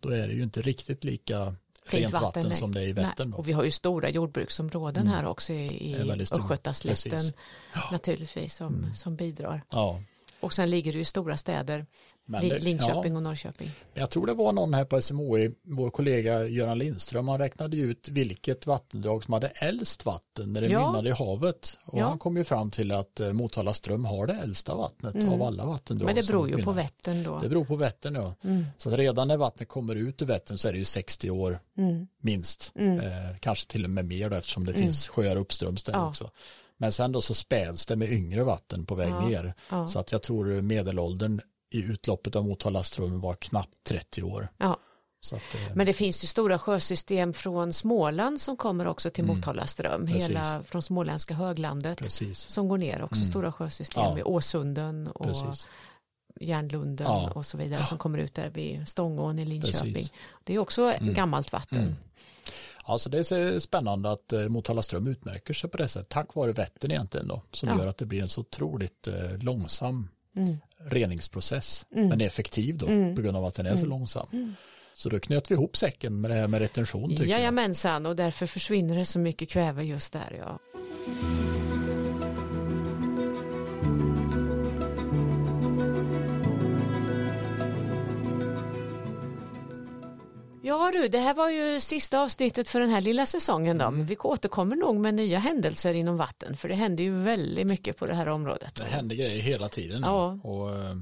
då 0.00 0.08
är 0.08 0.28
det 0.28 0.34
ju 0.34 0.42
inte 0.42 0.62
riktigt 0.62 1.04
lika 1.04 1.54
Mm. 1.92 2.00
Rent 2.02 2.12
vatten, 2.12 2.42
vatten, 2.42 2.56
som 2.56 2.74
det 2.74 2.80
är 2.82 2.88
i 2.88 2.92
Vättern. 2.92 3.32
Och 3.34 3.48
vi 3.48 3.52
har 3.52 3.64
ju 3.64 3.70
stora 3.70 4.10
jordbruksområden 4.10 5.06
här 5.06 5.26
också 5.26 5.52
i, 5.52 5.96
Östgötaslätten 6.20 7.32
naturligtvis 7.92 8.56
som, 8.56 8.74
Mm. 8.74 8.94
som 8.94 9.16
bidrar. 9.16 9.62
Ja. 9.70 10.00
Och 10.44 10.52
sen 10.52 10.70
ligger 10.70 10.92
det 10.92 10.98
ju 10.98 11.04
stora 11.04 11.36
städer, 11.36 11.86
det- 12.26 12.58
Linköping 12.58 13.12
ja. 13.12 13.16
och 13.16 13.22
Norrköping. 13.22 13.70
Jag 13.94 14.10
tror 14.10 14.26
det 14.26 14.34
var 14.34 14.52
någon 14.52 14.74
här 14.74 14.84
på 14.84 15.02
SMHI, 15.02 15.50
vår 15.62 15.90
kollega 15.90 16.44
Göran 16.46 16.78
Lindström, 16.78 17.28
han 17.28 17.38
räknade 17.38 17.76
ut 17.76 18.08
vilket 18.08 18.66
vattendrag 18.66 19.24
som 19.24 19.32
hade 19.34 19.48
äldst 19.48 20.04
vatten 20.04 20.52
när 20.52 20.60
det 20.60 20.66
Ja. 20.66 20.86
mynnade 20.90 21.08
i 21.08 21.12
havet. 21.12 21.78
Och 21.84 21.98
Ja. 21.98 22.04
han 22.08 22.18
kom 22.18 22.36
ju 22.36 22.44
fram 22.44 22.70
till 22.70 22.92
att 22.92 23.20
eh, 23.20 23.32
Motala 23.32 23.74
ström 23.74 24.04
har 24.04 24.26
det 24.26 24.34
äldsta 24.34 24.74
vattnet 24.76 25.14
Mm. 25.14 25.28
av 25.32 25.42
alla 25.42 25.66
vattendrag. 25.66 26.06
Men 26.06 26.14
det 26.14 26.26
beror 26.26 26.48
ju 26.50 26.62
på. 26.62 26.72
Vättern 26.72 27.22
då. 27.22 27.38
Det 27.42 27.48
beror 27.48 27.64
på 27.64 27.76
Vättern 27.76 28.14
ja. 28.14 28.34
Mm. 28.44 28.64
Så 28.78 28.88
att 28.90 28.96
redan 28.98 29.28
när 29.28 29.36
vattnet 29.36 29.68
kommer 29.68 29.94
ut 29.94 30.22
ur 30.22 30.26
Vättern 30.26 30.58
så 30.58 30.68
är 30.68 30.72
det 30.72 30.78
ju 30.78 30.84
60 30.84 31.30
år 31.30 31.58
Mm. 31.78 32.06
minst. 32.20 32.72
Mm. 32.74 33.00
Eh, 33.00 33.36
kanske 33.40 33.66
till 33.70 33.84
och 33.84 33.90
med 33.90 34.04
mer 34.04 34.30
då, 34.30 34.36
eftersom 34.36 34.66
det 34.66 34.72
finns 34.72 35.08
sjöar 35.08 35.36
uppströms 35.36 35.84
där 35.84 36.06
också. 36.08 36.30
Men 36.84 36.92
sen 36.92 37.12
då 37.12 37.20
så 37.20 37.34
späds 37.34 37.86
det 37.86 37.96
med 37.96 38.12
yngre 38.12 38.44
vatten 38.44 38.86
på 38.86 38.94
väg 38.94 39.08
Ja. 39.10 39.20
ner. 39.28 39.54
Ja. 39.70 39.88
Så 39.88 39.98
att 39.98 40.12
jag 40.12 40.22
tror 40.22 40.60
medelåldern 40.60 41.40
i 41.70 41.78
utloppet 41.82 42.36
av 42.36 42.44
Motala 42.44 42.82
ström 42.82 43.20
var 43.20 43.34
knappt 43.34 43.84
30 43.84 44.22
år. 44.22 44.48
Ja. 44.58 44.78
Att, 45.32 45.32
eh, 45.54 45.76
Men 45.76 45.86
det 45.86 45.92
finns 45.92 46.24
ju 46.24 46.26
stora 46.26 46.58
sjösystem 46.58 47.32
från 47.32 47.72
Småland 47.72 48.40
som 48.40 48.56
kommer 48.56 48.86
också 48.86 49.10
till 49.10 49.24
Mm. 49.24 49.36
Motala 49.36 49.66
ström, 49.66 50.06
hela 50.06 50.62
från 50.64 50.82
småländska 50.82 51.34
höglandet 51.34 51.98
precis. 51.98 52.38
som 52.38 52.68
går 52.68 52.78
ner 52.78 53.02
också, 53.02 53.16
Mm. 53.16 53.26
stora 53.30 53.52
sjösystem 53.52 54.02
Ja. 54.04 54.18
i 54.18 54.22
Åsunden 54.22 55.06
och 55.08 55.26
precis. 55.26 55.68
Järnlunden 56.40 57.06
Ja. 57.06 57.30
och 57.34 57.46
så 57.46 57.56
vidare 57.58 57.86
som 57.86 57.98
kommer 57.98 58.18
ut 58.18 58.34
där 58.34 58.50
vid 58.50 58.88
Stångån 58.88 59.38
i 59.38 59.44
Linköping. 59.44 59.92
Precis. 59.94 60.12
Det 60.44 60.54
är 60.54 60.58
också 60.58 60.82
Mm. 60.82 61.14
gammalt 61.14 61.52
vatten. 61.52 61.78
Mm. 61.78 61.94
Alltså 62.86 63.10
det 63.10 63.18
är 63.18 63.22
så 63.54 63.60
spännande 63.60 64.10
att 64.10 64.32
eh, 64.32 64.48
Motala 64.48 64.82
ström 64.82 65.06
utmärker 65.06 65.54
sig 65.54 65.70
på 65.70 65.76
det 65.76 65.88
sättet, 65.88 66.08
tack 66.08 66.34
vare 66.34 66.52
Vättern 66.52 66.90
egentligen 66.90 67.28
då, 67.28 67.42
som 67.50 67.68
Ja. 67.68 67.78
gör 67.78 67.86
att 67.86 67.98
det 67.98 68.06
blir 68.06 68.22
en 68.22 68.28
så 68.28 68.40
otroligt 68.40 69.06
eh, 69.08 69.38
långsam 69.40 70.08
Mm. 70.36 70.56
reningsprocess, 70.78 71.86
Mm. 71.94 72.08
men 72.08 72.20
effektiv 72.20 72.78
då, 72.78 72.86
Mm. 72.86 73.14
på 73.16 73.22
grund 73.22 73.36
av 73.36 73.44
att 73.44 73.54
den 73.54 73.66
är 73.66 73.70
så 73.70 73.76
Mm. 73.76 73.88
långsam. 73.88 74.54
Så 74.94 75.08
då 75.08 75.18
knöt 75.20 75.50
vi 75.50 75.54
ihop 75.54 75.76
säcken 75.76 76.20
med 76.20 76.30
det 76.30 76.34
här 76.34 76.48
med 76.48 76.60
retention. 76.60 77.10
Jajamensan 77.10 78.06
och 78.06 78.16
därför 78.16 78.46
försvinner 78.46 78.96
det 78.96 79.04
så 79.06 79.18
mycket 79.18 79.48
kväve 79.48 79.84
just 79.84 80.12
där. 80.12 80.36
Ja. 80.38 80.58
Ja 90.66 90.90
du, 90.92 91.08
det 91.08 91.18
här 91.18 91.34
var 91.34 91.50
ju 91.50 91.80
sista 91.80 92.20
avsnittet 92.20 92.68
för 92.68 92.80
den 92.80 92.90
här 92.90 93.00
lilla 93.00 93.26
säsongen 93.26 93.78
då, 93.78 93.90
men 93.90 94.06
vi 94.06 94.16
återkommer 94.16 94.76
nog 94.76 94.96
med 94.96 95.14
nya 95.14 95.38
händelser 95.38 95.94
inom 95.94 96.16
vatten, 96.16 96.56
för 96.56 96.68
det 96.68 96.74
händer 96.74 97.04
ju 97.04 97.22
väldigt 97.22 97.66
mycket 97.66 97.96
på 97.96 98.06
det 98.06 98.14
här 98.14 98.28
området. 98.28 98.74
Det 98.74 98.84
händer 98.84 99.16
grejer 99.16 99.42
hela 99.42 99.68
tiden. 99.68 100.00
Ja. 100.02 100.38
Och, 100.42 100.70
eh, 100.70 100.94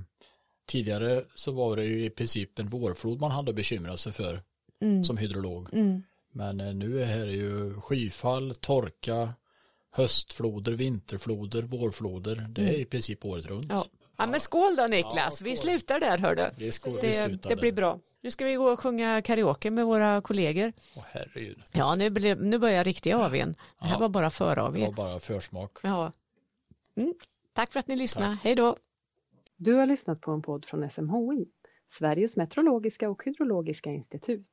tidigare 0.69 1.25
så 1.35 1.53
var 1.53 1.77
det 1.77 1.85
ju 1.85 2.05
i 2.05 2.11
princip 2.11 2.59
en 2.59 2.69
vårflod 2.69 3.21
man 3.21 3.31
hade 3.31 3.53
bekymrat 3.53 4.01
sig 4.01 4.13
för 4.13 4.43
Mm. 4.83 5.05
som 5.05 5.17
hydrolog. 5.17 5.69
Mm. 5.73 6.03
Men 6.33 6.61
eh, 6.61 6.75
nu 6.75 7.03
är 7.03 7.27
det 7.27 7.33
ju 7.33 7.75
skyfall, 7.81 8.55
torka, 8.55 9.29
höstfloder, 9.91 10.73
vinterfloder, 10.73 11.63
vårfloder. 11.63 12.47
Det 12.51 12.63
är 12.63 12.79
i 12.79 12.85
princip 12.85 13.25
året 13.25 13.47
runt. 13.47 13.65
Mm. 13.65 13.77
Ja. 13.77 13.85
Ja, 14.23 14.31
men 14.31 14.41
skål 14.41 14.77
då 14.77 14.87
Niklas, 14.87 15.15
Ja, 15.17 15.31
skål. 15.31 15.49
vi 15.49 15.57
slutar 15.57 16.01
där 16.01 16.19
hör 16.19 16.35
du. 16.35 16.51
Det, 16.65 16.73
skål, 16.73 16.99
Det, 17.01 17.43
det 17.43 17.57
blir 17.57 17.73
bra. 17.73 17.99
Nu 18.21 18.31
ska 18.31 18.45
vi 18.45 18.55
gå 18.55 18.71
och 18.73 18.81
sjunga 18.81 19.23
karaoke 19.23 19.71
med 19.71 19.87
våra 19.87 20.21
kollegor. 20.21 20.73
Åh, 20.97 21.03
herregud. 21.11 21.63
Ja, 21.73 21.95
nu, 21.95 22.11
blir, 22.11 22.37
nu 22.37 22.59
börjar 22.59 22.85
riktiga 22.85 23.17
AWn. 23.19 23.55
Det 23.81 23.85
här 23.87 23.95
Ja. 23.95 23.99
var 23.99 24.09
bara 24.09 24.25
Det 24.25 24.31
för-AW. 24.31 24.85
var 24.87 24.93
bara 24.93 25.21
försmak. 25.21 25.79
Ja. 25.83 26.13
Mm. 26.97 27.15
Tack 27.53 27.73
för 27.73 27.81
att 27.81 27.89
ni 27.89 27.97
lyssnade. 27.97 28.39
Hej 28.43 28.55
då. 28.55 28.77
Du 29.57 29.75
har 29.75 29.87
lyssnat 29.87 30.21
på 30.21 30.31
en 30.31 30.43
podd 30.43 30.65
från 30.65 30.91
SMHI, 30.91 31.47
Sveriges 31.99 32.37
meteorologiska 32.37 33.11
och 33.11 33.25
hydrologiska 33.25 33.91
institut. 33.91 34.49